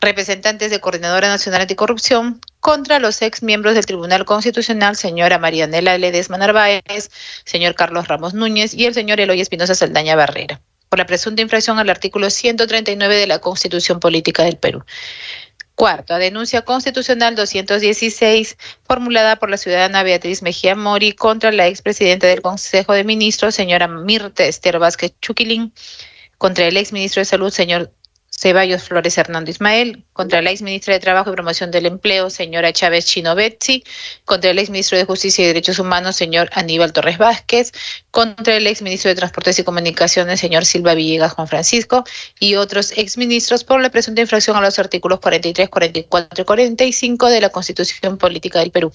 representantes 0.00 0.70
de 0.70 0.80
Coordinadora 0.80 1.28
Nacional 1.28 1.62
Anticorrupción, 1.62 2.40
contra 2.60 2.98
los 2.98 3.20
ex 3.22 3.42
miembros 3.42 3.74
del 3.74 3.86
Tribunal 3.86 4.24
Constitucional, 4.24 4.96
señora 4.96 5.38
Marianela 5.38 5.98
Ledesma 5.98 6.38
Narváez, 6.38 7.10
señor 7.44 7.74
Carlos 7.74 8.08
Ramos 8.08 8.34
Núñez 8.34 8.74
y 8.74 8.86
el 8.86 8.94
señor 8.94 9.20
Eloy 9.20 9.40
Espinosa 9.40 9.74
Saldaña 9.74 10.16
Barrera, 10.16 10.60
por 10.88 10.98
la 10.98 11.06
presunta 11.06 11.42
infracción 11.42 11.78
al 11.78 11.90
artículo 11.90 12.30
139 12.30 13.14
de 13.14 13.26
la 13.26 13.40
Constitución 13.40 14.00
Política 14.00 14.42
del 14.42 14.56
Perú. 14.56 14.84
Cuarto, 15.74 16.16
denuncia 16.16 16.62
constitucional 16.62 17.34
216, 17.36 18.58
formulada 18.84 19.36
por 19.36 19.48
la 19.48 19.56
ciudadana 19.56 20.02
Beatriz 20.02 20.42
Mejía 20.42 20.74
Mori 20.74 21.12
contra 21.12 21.52
la 21.52 21.68
expresidenta 21.68 22.26
del 22.26 22.42
Consejo 22.42 22.92
de 22.92 23.04
Ministros, 23.04 23.54
señora 23.54 23.88
Mirta 23.88 24.44
Esther 24.44 24.78
Vázquez 24.78 25.14
Chuquilín, 25.22 25.72
contra 26.36 26.66
el 26.66 26.76
exministro 26.76 27.20
de 27.20 27.24
Salud, 27.24 27.50
señor 27.50 27.92
Ceballos 28.40 28.84
Flores 28.84 29.18
Hernando 29.18 29.50
Ismael, 29.50 30.02
contra 30.14 30.40
la 30.40 30.50
ex 30.50 30.62
ministra 30.62 30.94
de 30.94 31.00
Trabajo 31.00 31.28
y 31.28 31.34
Promoción 31.34 31.70
del 31.70 31.84
Empleo, 31.84 32.30
señora 32.30 32.72
Chávez 32.72 33.04
Chino 33.04 33.34
Betsi, 33.34 33.84
contra 34.24 34.50
el 34.50 34.58
ex 34.58 34.70
ministro 34.70 34.96
de 34.96 35.04
Justicia 35.04 35.44
y 35.44 35.48
Derechos 35.48 35.78
Humanos, 35.78 36.16
señor 36.16 36.48
Aníbal 36.54 36.94
Torres 36.94 37.18
Vázquez, 37.18 37.72
contra 38.10 38.56
el 38.56 38.66
ex 38.66 38.80
ministro 38.80 39.10
de 39.10 39.14
Transportes 39.14 39.58
y 39.58 39.62
Comunicaciones, 39.62 40.40
señor 40.40 40.64
Silva 40.64 40.94
Villegas 40.94 41.34
Juan 41.34 41.48
Francisco, 41.48 42.04
y 42.38 42.54
otros 42.54 42.94
ex 42.96 43.18
ministros 43.18 43.62
por 43.62 43.82
la 43.82 43.90
presunta 43.90 44.22
infracción 44.22 44.56
a 44.56 44.62
los 44.62 44.78
artículos 44.78 45.20
43, 45.20 45.68
44 45.68 46.40
y 46.40 46.44
45 46.46 47.28
de 47.28 47.40
la 47.42 47.50
Constitución 47.50 48.16
Política 48.16 48.60
del 48.60 48.70
Perú, 48.70 48.90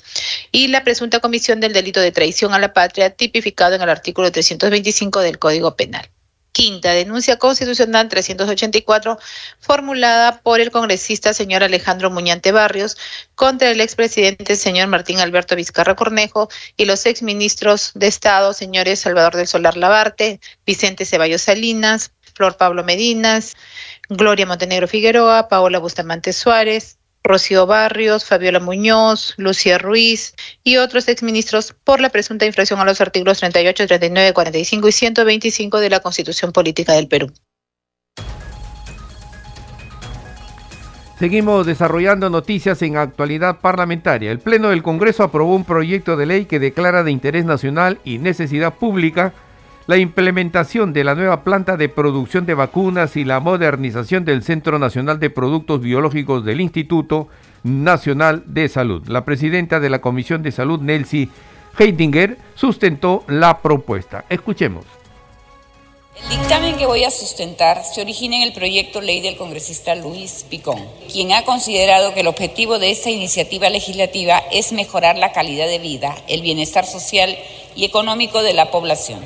y 0.51 0.69
la 0.69 0.83
presunta 0.83 1.19
comisión 1.19 1.59
del 1.59 1.71
delito 1.71 1.99
de 1.99 2.11
traición 2.11 2.55
a 2.55 2.57
la 2.57 2.73
patria 2.73 3.11
tipificado 3.11 3.75
en 3.75 3.83
el 3.83 3.91
artículo 3.91 4.31
325 4.31 5.19
del 5.19 5.37
Código 5.37 5.75
Penal. 5.75 6.09
Quinta, 6.55 6.93
denuncia 6.93 7.37
constitucional 7.37 8.07
384 8.07 9.19
formulada 9.59 10.39
por 10.39 10.61
el 10.61 10.71
congresista 10.71 11.33
señor 11.33 11.63
Alejandro 11.63 12.09
Muñante 12.09 12.53
Barrios 12.53 12.95
contra 13.35 13.71
el 13.71 13.81
expresidente 13.81 14.55
señor 14.55 14.87
Martín 14.87 15.19
Alberto 15.19 15.57
Vizcarra 15.57 15.97
Cornejo 15.97 16.47
y 16.77 16.85
los 16.85 17.05
exministros 17.07 17.91
de 17.93 18.07
Estado 18.07 18.53
señores 18.53 19.01
Salvador 19.01 19.35
del 19.35 19.47
Solar 19.47 19.75
Labarte, 19.75 20.39
Vicente 20.65 21.03
Ceballos 21.03 21.41
Salinas, 21.41 22.13
Flor 22.33 22.55
Pablo 22.55 22.85
Medinas, 22.85 23.57
Gloria 24.07 24.45
Montenegro 24.45 24.87
Figueroa, 24.87 25.49
Paola 25.49 25.79
Bustamante 25.79 26.31
Suárez, 26.31 26.99
Rocío 27.25 27.65
Barrios, 27.65 28.23
Fabiola 28.23 28.59
Muñoz, 28.59 29.33
Lucía 29.37 29.77
Ruiz 29.77 30.35
y 30.63 30.77
otros 30.77 31.07
exministros 31.07 31.75
por 31.83 31.99
la 31.99 32.09
presunta 32.09 32.45
infracción 32.45 32.79
a 32.79 32.85
los 32.85 33.01
artículos 33.01 33.39
38, 33.39 33.87
39, 33.87 34.33
45 34.33 34.87
y 34.87 34.91
125 34.91 35.79
de 35.79 35.89
la 35.89 35.99
Constitución 35.99 36.51
Política 36.51 36.93
del 36.93 37.07
Perú. 37.07 37.31
Seguimos 41.17 41.65
desarrollando 41.65 42.29
noticias 42.29 42.81
en 42.81 42.97
actualidad 42.97 43.61
parlamentaria. 43.61 44.31
El 44.31 44.39
Pleno 44.39 44.69
del 44.69 44.83
Congreso 44.83 45.23
aprobó 45.23 45.55
un 45.55 45.63
proyecto 45.63 46.17
de 46.17 46.25
ley 46.25 46.45
que 46.45 46.59
declara 46.59 47.03
de 47.03 47.11
interés 47.11 47.45
nacional 47.45 47.99
y 48.03 48.17
necesidad 48.17 48.73
pública 48.73 49.33
la 49.87 49.97
implementación 49.97 50.93
de 50.93 51.03
la 51.03 51.13
nueva 51.13 51.43
planta 51.43 51.77
de 51.77 51.89
producción 51.89 52.45
de 52.45 52.55
vacunas 52.55 53.15
y 53.15 53.23
la 53.23 53.39
modernización 53.39 54.25
del 54.25 54.43
Centro 54.43 54.79
Nacional 54.79 55.19
de 55.19 55.29
Productos 55.29 55.81
Biológicos 55.81 56.43
del 56.43 56.61
Instituto 56.61 57.27
Nacional 57.63 58.43
de 58.47 58.67
Salud. 58.67 59.07
La 59.07 59.25
presidenta 59.25 59.79
de 59.79 59.91
la 59.91 60.01
Comisión 60.01 60.41
de 60.41 60.51
Salud, 60.51 60.79
Nelsie 60.81 61.29
Heidinger, 61.77 62.37
sustentó 62.55 63.23
la 63.27 63.59
propuesta. 63.59 64.25
Escuchemos. 64.27 64.85
El 66.15 66.39
dictamen 66.39 66.77
que 66.77 66.85
voy 66.85 67.03
a 67.03 67.11
sustentar 67.11 67.83
se 67.83 68.01
origina 68.01 68.37
en 68.37 68.43
el 68.43 68.53
proyecto 68.53 69.01
ley 69.01 69.19
del 69.19 69.35
congresista 69.35 69.93
Luis 69.95 70.45
Picón, 70.49 70.79
quien 71.11 71.33
ha 71.33 71.43
considerado 71.43 72.13
que 72.13 72.21
el 72.21 72.27
objetivo 72.27 72.79
de 72.79 72.89
esta 72.89 73.11
iniciativa 73.11 73.69
legislativa 73.69 74.41
es 74.51 74.71
mejorar 74.71 75.17
la 75.17 75.33
calidad 75.33 75.67
de 75.67 75.77
vida, 75.77 76.15
el 76.27 76.41
bienestar 76.41 76.85
social 76.85 77.37
y 77.75 77.83
económico 77.83 78.41
de 78.41 78.53
la 78.53 78.71
población 78.71 79.19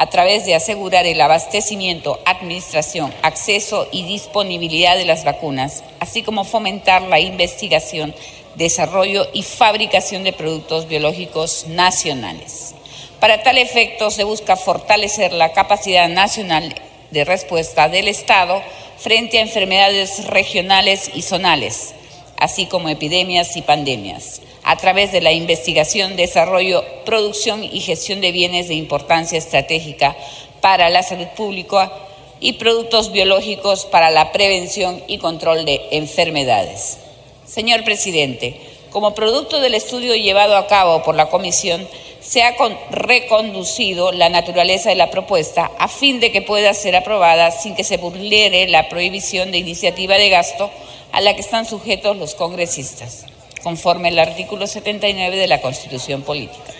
a 0.00 0.06
través 0.06 0.46
de 0.46 0.54
asegurar 0.54 1.04
el 1.04 1.20
abastecimiento, 1.20 2.20
administración, 2.24 3.12
acceso 3.20 3.86
y 3.92 4.04
disponibilidad 4.04 4.96
de 4.96 5.04
las 5.04 5.24
vacunas, 5.24 5.84
así 6.00 6.22
como 6.22 6.44
fomentar 6.44 7.02
la 7.02 7.20
investigación, 7.20 8.14
desarrollo 8.54 9.28
y 9.34 9.42
fabricación 9.42 10.24
de 10.24 10.32
productos 10.32 10.88
biológicos 10.88 11.66
nacionales. 11.66 12.74
Para 13.20 13.42
tal 13.42 13.58
efecto, 13.58 14.10
se 14.10 14.24
busca 14.24 14.56
fortalecer 14.56 15.34
la 15.34 15.52
capacidad 15.52 16.08
nacional 16.08 16.74
de 17.10 17.24
respuesta 17.26 17.90
del 17.90 18.08
Estado 18.08 18.62
frente 18.96 19.36
a 19.36 19.42
enfermedades 19.42 20.24
regionales 20.28 21.10
y 21.12 21.20
zonales, 21.20 21.94
así 22.38 22.64
como 22.64 22.88
epidemias 22.88 23.54
y 23.54 23.60
pandemias 23.60 24.40
a 24.62 24.76
través 24.76 25.12
de 25.12 25.20
la 25.20 25.32
investigación, 25.32 26.16
desarrollo, 26.16 26.84
producción 27.04 27.64
y 27.64 27.80
gestión 27.80 28.20
de 28.20 28.32
bienes 28.32 28.68
de 28.68 28.74
importancia 28.74 29.38
estratégica 29.38 30.16
para 30.60 30.90
la 30.90 31.02
salud 31.02 31.26
pública 31.36 31.92
y 32.40 32.54
productos 32.54 33.12
biológicos 33.12 33.84
para 33.86 34.10
la 34.10 34.32
prevención 34.32 35.02
y 35.06 35.18
control 35.18 35.64
de 35.64 35.80
enfermedades. 35.92 36.98
Señor 37.46 37.84
presidente, 37.84 38.60
como 38.90 39.14
producto 39.14 39.60
del 39.60 39.74
estudio 39.74 40.14
llevado 40.14 40.56
a 40.56 40.66
cabo 40.66 41.02
por 41.02 41.14
la 41.14 41.28
Comisión, 41.28 41.86
se 42.20 42.42
ha 42.42 42.54
reconducido 42.90 44.12
la 44.12 44.28
naturaleza 44.28 44.90
de 44.90 44.96
la 44.96 45.10
propuesta 45.10 45.70
a 45.78 45.88
fin 45.88 46.20
de 46.20 46.32
que 46.32 46.42
pueda 46.42 46.74
ser 46.74 46.96
aprobada 46.96 47.50
sin 47.50 47.74
que 47.74 47.84
se 47.84 47.96
vulnere 47.96 48.68
la 48.68 48.88
prohibición 48.88 49.52
de 49.52 49.58
iniciativa 49.58 50.16
de 50.16 50.28
gasto 50.28 50.70
a 51.12 51.20
la 51.20 51.34
que 51.34 51.40
están 51.40 51.66
sujetos 51.66 52.16
los 52.16 52.34
congresistas 52.34 53.24
conforme 53.62 54.08
al 54.08 54.18
artículo 54.18 54.66
79 54.66 55.36
de 55.36 55.46
la 55.46 55.60
Constitución 55.60 56.22
Política. 56.22 56.72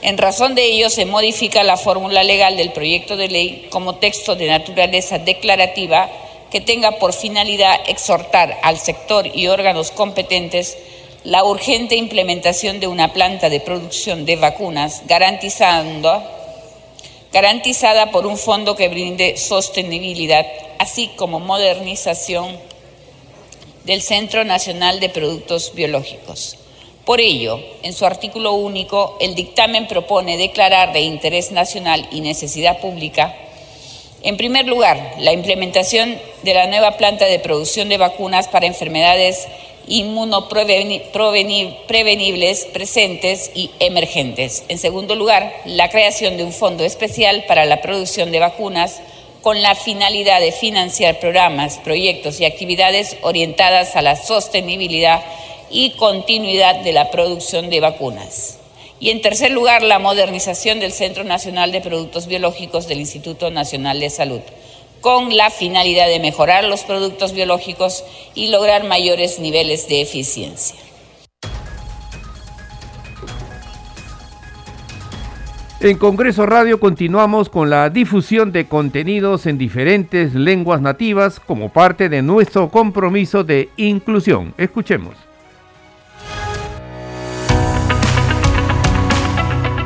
En 0.00 0.16
razón 0.16 0.54
de 0.54 0.64
ello, 0.64 0.90
se 0.90 1.06
modifica 1.06 1.64
la 1.64 1.76
fórmula 1.76 2.22
legal 2.22 2.56
del 2.56 2.72
proyecto 2.72 3.16
de 3.16 3.28
ley 3.28 3.66
como 3.70 3.96
texto 3.96 4.36
de 4.36 4.46
naturaleza 4.46 5.18
declarativa 5.18 6.08
que 6.50 6.60
tenga 6.60 6.92
por 6.92 7.12
finalidad 7.12 7.80
exhortar 7.88 8.58
al 8.62 8.78
sector 8.78 9.26
y 9.26 9.48
órganos 9.48 9.90
competentes 9.90 10.78
la 11.24 11.44
urgente 11.44 11.96
implementación 11.96 12.80
de 12.80 12.86
una 12.86 13.12
planta 13.12 13.50
de 13.50 13.60
producción 13.60 14.24
de 14.24 14.36
vacunas 14.36 15.02
garantizando, 15.06 16.22
garantizada 17.32 18.12
por 18.12 18.24
un 18.24 18.38
fondo 18.38 18.76
que 18.76 18.88
brinde 18.88 19.36
sostenibilidad, 19.36 20.46
así 20.78 21.10
como 21.16 21.40
modernización 21.40 22.56
del 23.88 24.02
Centro 24.02 24.44
Nacional 24.44 25.00
de 25.00 25.08
Productos 25.08 25.72
Biológicos. 25.74 26.56
Por 27.06 27.22
ello, 27.22 27.58
en 27.82 27.94
su 27.94 28.04
artículo 28.04 28.52
único, 28.52 29.16
el 29.18 29.34
dictamen 29.34 29.88
propone 29.88 30.36
declarar 30.36 30.92
de 30.92 31.00
interés 31.00 31.52
nacional 31.52 32.06
y 32.10 32.20
necesidad 32.20 32.80
pública, 32.80 33.34
en 34.22 34.36
primer 34.36 34.66
lugar, 34.66 35.14
la 35.18 35.32
implementación 35.32 36.18
de 36.42 36.52
la 36.52 36.66
nueva 36.66 36.98
planta 36.98 37.24
de 37.24 37.38
producción 37.38 37.88
de 37.88 37.96
vacunas 37.96 38.46
para 38.48 38.66
enfermedades 38.66 39.48
inmunoprevenibles 39.86 42.66
presentes 42.66 43.50
y 43.54 43.70
emergentes. 43.78 44.64
En 44.68 44.76
segundo 44.76 45.14
lugar, 45.14 45.50
la 45.64 45.88
creación 45.88 46.36
de 46.36 46.44
un 46.44 46.52
fondo 46.52 46.84
especial 46.84 47.44
para 47.48 47.64
la 47.64 47.80
producción 47.80 48.32
de 48.32 48.40
vacunas 48.40 49.00
con 49.42 49.62
la 49.62 49.74
finalidad 49.74 50.40
de 50.40 50.52
financiar 50.52 51.20
programas, 51.20 51.78
proyectos 51.78 52.40
y 52.40 52.44
actividades 52.44 53.16
orientadas 53.22 53.96
a 53.96 54.02
la 54.02 54.16
sostenibilidad 54.16 55.22
y 55.70 55.90
continuidad 55.90 56.76
de 56.76 56.92
la 56.92 57.10
producción 57.10 57.70
de 57.70 57.80
vacunas. 57.80 58.58
Y 59.00 59.10
en 59.10 59.22
tercer 59.22 59.52
lugar, 59.52 59.82
la 59.82 60.00
modernización 60.00 60.80
del 60.80 60.92
Centro 60.92 61.22
Nacional 61.22 61.70
de 61.70 61.80
Productos 61.80 62.26
Biológicos 62.26 62.88
del 62.88 62.98
Instituto 62.98 63.50
Nacional 63.50 64.00
de 64.00 64.10
Salud, 64.10 64.40
con 65.00 65.36
la 65.36 65.50
finalidad 65.50 66.08
de 66.08 66.18
mejorar 66.18 66.64
los 66.64 66.80
productos 66.80 67.32
biológicos 67.32 68.04
y 68.34 68.48
lograr 68.48 68.84
mayores 68.84 69.38
niveles 69.38 69.88
de 69.88 70.00
eficiencia. 70.00 70.87
En 75.80 75.96
Congreso 75.96 76.44
Radio 76.44 76.80
continuamos 76.80 77.48
con 77.48 77.70
la 77.70 77.88
difusión 77.88 78.50
de 78.50 78.66
contenidos 78.66 79.46
en 79.46 79.58
diferentes 79.58 80.34
lenguas 80.34 80.80
nativas 80.80 81.38
como 81.38 81.68
parte 81.68 82.08
de 82.08 82.20
nuestro 82.20 82.68
compromiso 82.68 83.44
de 83.44 83.68
inclusión. 83.76 84.54
Escuchemos. 84.58 85.14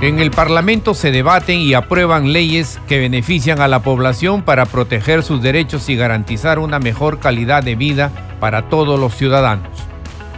En 0.00 0.18
el 0.18 0.30
Parlamento 0.30 0.94
se 0.94 1.10
debaten 1.10 1.58
y 1.58 1.74
aprueban 1.74 2.32
leyes 2.32 2.80
que 2.88 2.98
benefician 2.98 3.60
a 3.60 3.68
la 3.68 3.82
población 3.82 4.44
para 4.44 4.64
proteger 4.64 5.22
sus 5.22 5.42
derechos 5.42 5.90
y 5.90 5.96
garantizar 5.96 6.58
una 6.58 6.78
mejor 6.78 7.18
calidad 7.18 7.62
de 7.62 7.76
vida 7.76 8.10
para 8.40 8.70
todos 8.70 8.98
los 8.98 9.14
ciudadanos. 9.14 9.68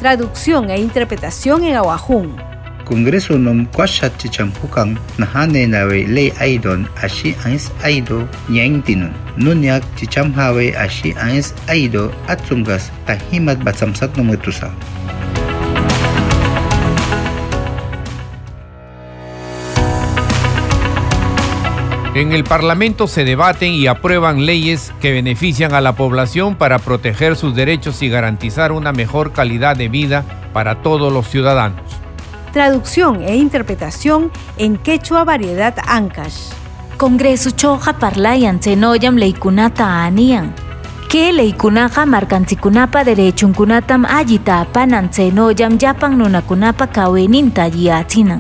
Traducción 0.01 0.69
e 0.69 0.81
interpretación 0.81 1.63
en 1.63 1.77
Aguajún. 1.77 2.54
Congreso 2.85 3.39
nom 3.39 3.65
kwasha 3.67 4.11
chichampukan 4.11 4.99
nahane 5.19 5.67
nawe 5.67 6.05
ley 6.07 6.33
aidon 6.39 6.87
ashi 7.03 7.35
ans 7.45 7.73
aido 7.83 8.29
nyaingtinun 8.49 9.13
nunyak 9.37 9.83
chichamhawe 9.97 10.77
ashi 10.77 11.17
ans 11.17 11.55
aido 11.69 12.13
atsumgas 12.29 12.93
tahimat 13.07 13.59
batsamsat 13.65 14.17
nometusa. 14.17 14.69
En 22.15 22.33
el 22.33 22.45
Parlamento 22.45 23.09
se 23.09 23.25
debaten 23.25 23.73
y 23.73 23.89
aprueban 23.89 24.47
leyes 24.47 24.93
que 25.01 25.11
benefician 25.11 25.75
a 25.75 25.81
la 25.81 25.97
población 25.97 26.55
para 26.55 26.79
proteger 26.79 27.35
sus 27.35 27.57
derechos 27.57 28.03
y 28.03 28.09
garantizar 28.09 28.71
una 28.71 28.93
mejor 28.93 29.33
calidad 29.33 29.75
de 29.75 29.89
vida 29.89 30.25
para 30.53 30.81
todos 30.83 31.13
los 31.13 31.27
ciudadanos. 31.27 32.04
Traducción 32.55 33.21
e 33.21 33.35
interpretación 33.35 34.31
en 34.59 34.77
quechua 34.77 35.25
variedad 35.25 35.75
Ancash. 35.89 36.53
Congreso 36.97 37.51
choja 37.51 37.99
parlayan 37.99 38.61
chenoyam 38.61 39.17
leikunata 39.17 40.05
anian. 40.05 40.55
Que 41.09 41.33
leikunaja 41.33 42.07
markantikunapa 42.07 43.03
derechunkunatam 43.03 44.05
allita 44.05 44.61
apanan 44.61 45.11
chenoyam 45.11 45.79
yapan 45.79 46.17
nunakunapa 46.17 46.87
kaweninta 46.87 47.67
yiatinan. 47.67 48.39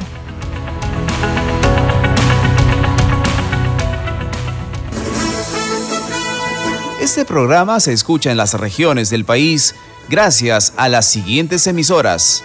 Este 7.00 7.24
programa 7.24 7.80
se 7.80 7.92
escucha 7.92 8.30
en 8.30 8.36
las 8.36 8.54
regiones 8.54 9.10
del 9.10 9.24
país 9.24 9.74
gracias 10.08 10.72
a 10.76 10.88
las 10.88 11.06
siguientes 11.06 11.66
emisoras. 11.66 12.44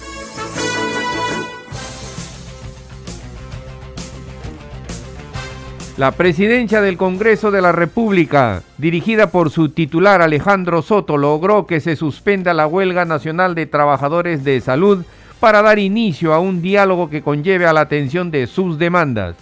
La 6.01 6.13
presidencia 6.13 6.81
del 6.81 6.97
Congreso 6.97 7.51
de 7.51 7.61
la 7.61 7.71
República, 7.71 8.63
dirigida 8.79 9.29
por 9.29 9.51
su 9.51 9.69
titular 9.69 10.23
Alejandro 10.23 10.81
Soto, 10.81 11.15
logró 11.15 11.67
que 11.67 11.79
se 11.79 11.95
suspenda 11.95 12.55
la 12.55 12.65
huelga 12.65 13.05
nacional 13.05 13.53
de 13.53 13.67
trabajadores 13.67 14.43
de 14.43 14.59
salud 14.61 15.05
para 15.39 15.61
dar 15.61 15.77
inicio 15.77 16.33
a 16.33 16.39
un 16.39 16.63
diálogo 16.63 17.11
que 17.11 17.21
conlleve 17.21 17.67
a 17.67 17.73
la 17.73 17.81
atención 17.81 18.31
de 18.31 18.47
sus 18.47 18.79
demandas. 18.79 19.35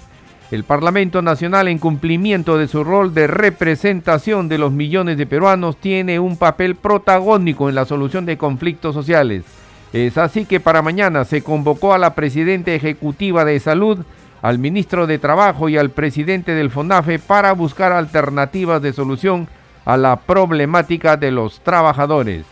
El 0.51 0.65
Parlamento 0.65 1.21
Nacional, 1.21 1.69
en 1.69 1.77
cumplimiento 1.77 2.57
de 2.57 2.67
su 2.67 2.83
rol 2.83 3.13
de 3.13 3.27
representación 3.27 4.49
de 4.49 4.57
los 4.57 4.73
millones 4.73 5.17
de 5.17 5.27
peruanos, 5.27 5.77
tiene 5.77 6.19
un 6.19 6.35
papel 6.35 6.75
protagónico 6.75 7.69
en 7.69 7.75
la 7.75 7.85
solución 7.85 8.25
de 8.25 8.37
conflictos 8.37 8.93
sociales. 8.93 9.45
Es 9.93 10.17
así 10.17 10.43
que 10.43 10.59
para 10.59 10.81
mañana 10.81 11.23
se 11.23 11.41
convocó 11.41 11.93
a 11.93 11.97
la 11.97 12.15
Presidenta 12.15 12.73
Ejecutiva 12.73 13.45
de 13.45 13.61
Salud, 13.61 13.99
al 14.41 14.60
ministro 14.60 15.08
de 15.08 15.19
Trabajo 15.19 15.69
y 15.69 15.78
al 15.78 15.89
presidente 15.89 16.54
del 16.54 16.69
FONAFE 16.69 17.19
para 17.19 17.52
buscar 17.54 17.91
alternativas 17.91 18.82
de 18.82 18.93
solución 18.93 19.47
a 19.86 19.97
la 19.97 20.17
problemática 20.17 21.17
de 21.17 21.32
los 21.32 21.62
trabajadores. 21.62 22.45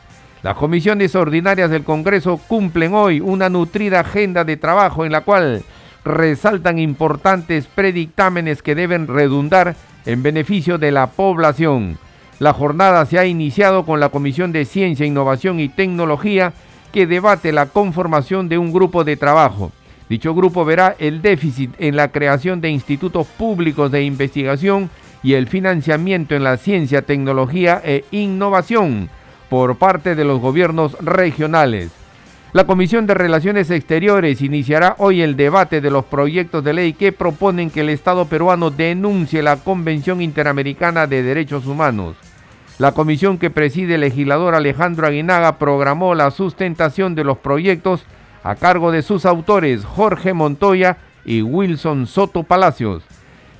Las 0.44 0.56
comisiones 0.56 1.16
ordinarias 1.16 1.70
del 1.70 1.84
Congreso 1.84 2.38
cumplen 2.48 2.94
hoy 2.94 3.20
una 3.22 3.50
nutrida 3.50 4.02
agenda 4.02 4.44
de 4.44 4.58
trabajo 4.58 5.06
en 5.06 5.12
la 5.12 5.22
cual 5.22 5.64
resaltan 6.06 6.80
importantes 6.80 7.68
predictámenes 7.68 8.62
que 8.62 8.76
deben 8.76 9.08
redundar 9.08 9.76
en 10.06 10.24
beneficio 10.24 10.78
de 10.78 10.92
la 10.92 11.08
población. 11.08 11.98
La 12.40 12.54
jornada 12.54 13.06
se 13.06 13.18
ha 13.20 13.26
iniciado 13.26 13.84
con 13.86 14.00
la 14.00 14.10
Comisión 14.10 14.52
de 14.52 14.66
Ciencia, 14.66 15.06
Innovación 15.06 15.60
y 15.60 15.70
Tecnología 15.70 16.54
que 16.94 17.08
debate 17.08 17.52
la 17.52 17.66
conformación 17.66 18.48
de 18.48 18.58
un 18.58 18.72
grupo 18.72 19.04
de 19.04 19.18
trabajo. 19.18 19.72
Dicho 20.10 20.34
grupo 20.34 20.64
verá 20.64 20.96
el 21.00 21.22
déficit 21.22 21.72
en 21.80 21.96
la 21.96 22.10
creación 22.10 22.62
de 22.62 22.70
institutos 22.70 23.28
públicos 23.28 23.92
de 23.92 24.04
investigación 24.04 24.90
y 25.22 25.34
el 25.34 25.48
financiamiento 25.48 26.36
en 26.36 26.44
la 26.44 26.58
ciencia, 26.58 27.02
tecnología 27.02 27.82
e 27.84 28.06
innovación 28.12 29.10
por 29.50 29.78
parte 29.78 30.16
de 30.16 30.24
los 30.24 30.40
gobiernos 30.40 30.94
regionales. 31.02 31.92
La 32.54 32.66
Comisión 32.66 33.06
de 33.06 33.14
Relaciones 33.14 33.70
Exteriores 33.70 34.42
iniciará 34.42 34.96
hoy 35.00 35.22
el 35.22 35.36
debate 35.36 35.82
de 35.82 35.92
los 35.92 36.06
proyectos 36.06 36.64
de 36.64 36.74
ley 36.74 36.94
que 36.94 37.12
proponen 37.12 37.70
que 37.70 37.82
el 37.82 37.90
Estado 37.90 38.26
peruano 38.26 38.72
denuncie 38.72 39.44
la 39.44 39.58
Convención 39.58 40.22
Interamericana 40.22 41.08
de 41.08 41.24
Derechos 41.24 41.66
Humanos. 41.68 42.16
La 42.80 42.94
comisión 42.94 43.38
que 43.38 43.50
preside 43.50 43.96
el 43.96 44.02
legislador 44.02 44.56
Alejandro 44.56 45.08
Aguinaga 45.08 45.58
programó 45.58 46.16
la 46.16 46.32
sustentación 46.32 47.16
de 47.16 47.26
los 47.26 47.38
proyectos 47.38 48.06
a 48.48 48.56
cargo 48.56 48.94
de 48.94 49.02
sus 49.02 49.26
autores 49.26 49.84
Jorge 49.84 50.34
Montoya 50.34 50.96
y 51.26 51.42
Wilson 51.42 52.08
Soto 52.08 52.44
Palacios. 52.44 53.04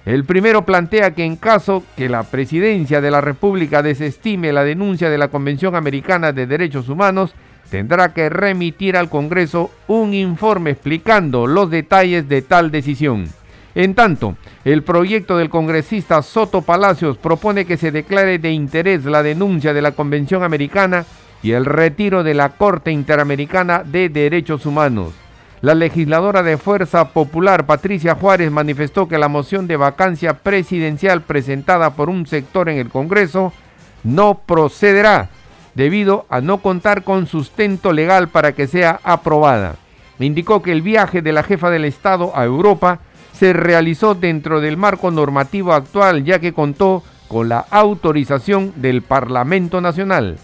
El 0.06 0.24
primero 0.24 0.64
plantea 0.64 1.12
que 1.12 1.26
en 1.26 1.36
caso 1.36 1.84
que 1.98 2.08
la 2.08 2.24
presidencia 2.24 3.02
de 3.02 3.12
la 3.12 3.20
República 3.20 3.84
desestime 3.84 4.54
la 4.54 4.64
denuncia 4.64 5.10
de 5.10 5.18
la 5.18 5.28
Convención 5.28 5.76
Americana 5.76 6.32
de 6.32 6.48
Derechos 6.48 6.88
Humanos, 6.88 7.36
tendrá 7.70 8.14
que 8.14 8.30
remitir 8.30 8.96
al 8.96 9.10
Congreso 9.10 9.72
un 9.88 10.14
informe 10.14 10.70
explicando 10.70 11.48
los 11.48 11.70
detalles 11.70 12.30
de 12.30 12.42
tal 12.42 12.72
decisión. 12.72 13.28
En 13.76 13.94
tanto, 13.94 14.38
el 14.64 14.84
proyecto 14.84 15.38
del 15.38 15.50
congresista 15.50 16.22
Soto 16.22 16.62
Palacios 16.62 17.18
propone 17.18 17.66
que 17.66 17.76
se 17.76 17.92
declare 17.92 18.40
de 18.40 18.52
interés 18.52 19.04
la 19.04 19.22
denuncia 19.22 19.74
de 19.74 19.82
la 19.82 19.92
Convención 19.92 20.44
Americana 20.44 21.06
y 21.44 21.52
el 21.52 21.66
retiro 21.66 22.24
de 22.24 22.34
la 22.34 22.50
Corte 22.50 22.92
Interamericana 22.92 23.84
de 23.84 24.10
Derechos 24.10 24.66
Humanos. 24.66 25.14
La 25.62 25.74
legisladora 25.74 26.44
de 26.44 26.58
Fuerza 26.58 27.10
Popular, 27.10 27.66
Patricia 27.66 28.16
Juárez, 28.16 28.52
manifestó 28.52 29.08
que 29.08 29.18
la 29.18 29.28
moción 29.28 29.66
de 29.66 29.76
vacancia 29.76 30.36
presidencial 30.36 31.22
presentada 31.22 31.92
por 31.92 32.10
un 32.10 32.28
sector 32.28 32.70
en 32.70 32.78
el 32.78 32.90
Congreso 32.90 33.54
no 34.04 34.42
procederá 34.46 35.30
debido 35.74 36.26
a 36.30 36.42
no 36.42 36.60
contar 36.60 37.04
con 37.04 37.28
sustento 37.28 37.92
legal 37.92 38.30
para 38.30 38.52
que 38.52 38.68
sea 38.68 39.00
aprobada. 39.04 39.76
Indicó 40.20 40.62
que 40.62 40.72
el 40.72 40.82
viaje 40.82 41.22
de 41.22 41.34
la 41.34 41.44
jefa 41.44 41.70
del 41.70 41.86
Estado 41.86 42.32
a 42.36 42.44
Europa 42.46 43.00
se 43.34 43.54
realizó 43.54 44.16
dentro 44.16 44.62
del 44.62 44.78
marco 44.78 45.12
normativo 45.12 45.74
actual 45.74 46.24
ya 46.24 46.40
que 46.40 46.54
contó 46.54 47.04
con 47.28 47.50
la 47.50 47.60
autorización 47.60 48.74
del 48.76 49.02
Parlamento 49.02 49.82
Nacional. 49.82 50.38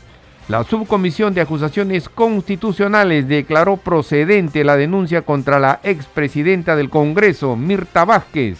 La 0.49 0.65
Subcomisión 0.65 1.33
de 1.33 1.39
Acusaciones 1.39 2.09
Constitucionales 2.09 3.29
declaró 3.29 3.77
procedente 3.77 4.65
la 4.65 4.75
denuncia 4.75 5.21
contra 5.21 5.57
la 5.57 5.79
expresidenta 5.83 6.75
del 6.75 6.89
Congreso, 6.89 7.55
Mirta 7.55 8.03
Vázquez, 8.03 8.59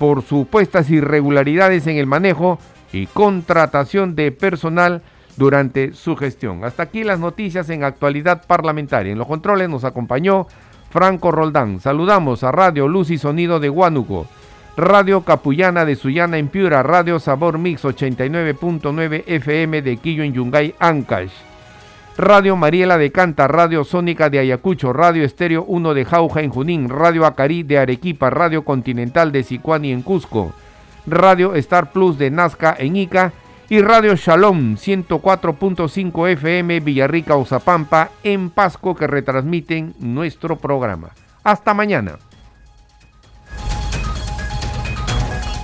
por 0.00 0.22
supuestas 0.22 0.90
irregularidades 0.90 1.86
en 1.86 1.98
el 1.98 2.06
manejo 2.06 2.58
y 2.92 3.06
contratación 3.06 4.16
de 4.16 4.32
personal 4.32 5.02
durante 5.36 5.92
su 5.92 6.16
gestión. 6.16 6.64
Hasta 6.64 6.82
aquí 6.82 7.04
las 7.04 7.20
noticias 7.20 7.70
en 7.70 7.84
actualidad 7.84 8.44
parlamentaria. 8.46 9.12
En 9.12 9.18
los 9.18 9.28
controles 9.28 9.68
nos 9.68 9.84
acompañó 9.84 10.48
Franco 10.90 11.30
Roldán. 11.30 11.78
Saludamos 11.78 12.42
a 12.42 12.50
Radio 12.50 12.88
Luz 12.88 13.08
y 13.10 13.18
Sonido 13.18 13.60
de 13.60 13.70
Huánuco. 13.70 14.26
Radio 14.76 15.22
Capullana 15.22 15.84
de 15.84 15.96
Sullana 15.96 16.38
en 16.38 16.48
Piura, 16.48 16.82
Radio 16.82 17.18
Sabor 17.18 17.58
Mix 17.58 17.84
89.9 17.84 19.24
FM 19.26 19.82
de 19.82 19.96
Quillo 19.96 20.22
en 20.22 20.32
Yungay, 20.32 20.74
Ancash. 20.78 21.32
Radio 22.16 22.54
Mariela 22.56 22.98
de 22.98 23.10
Canta, 23.10 23.48
Radio 23.48 23.82
Sónica 23.82 24.30
de 24.30 24.38
Ayacucho, 24.38 24.92
Radio 24.92 25.24
Estéreo 25.24 25.64
1 25.64 25.94
de 25.94 26.04
Jauja 26.04 26.42
en 26.42 26.50
Junín, 26.50 26.88
Radio 26.88 27.26
Acarí 27.26 27.62
de 27.62 27.78
Arequipa, 27.78 28.30
Radio 28.30 28.62
Continental 28.62 29.32
de 29.32 29.42
Sicuani 29.42 29.90
en 29.90 30.02
Cusco, 30.02 30.52
Radio 31.06 31.54
Star 31.54 31.92
Plus 31.92 32.18
de 32.18 32.30
Nazca 32.30 32.76
en 32.78 32.96
Ica 32.96 33.32
y 33.68 33.80
Radio 33.80 34.16
Shalom 34.16 34.76
104.5 34.76 36.28
FM 36.28 36.80
Villarrica 36.80 37.36
Uzapampa 37.36 38.10
en 38.22 38.50
Pasco 38.50 38.94
que 38.94 39.06
retransmiten 39.06 39.94
nuestro 39.98 40.56
programa. 40.56 41.10
Hasta 41.42 41.72
mañana. 41.74 42.18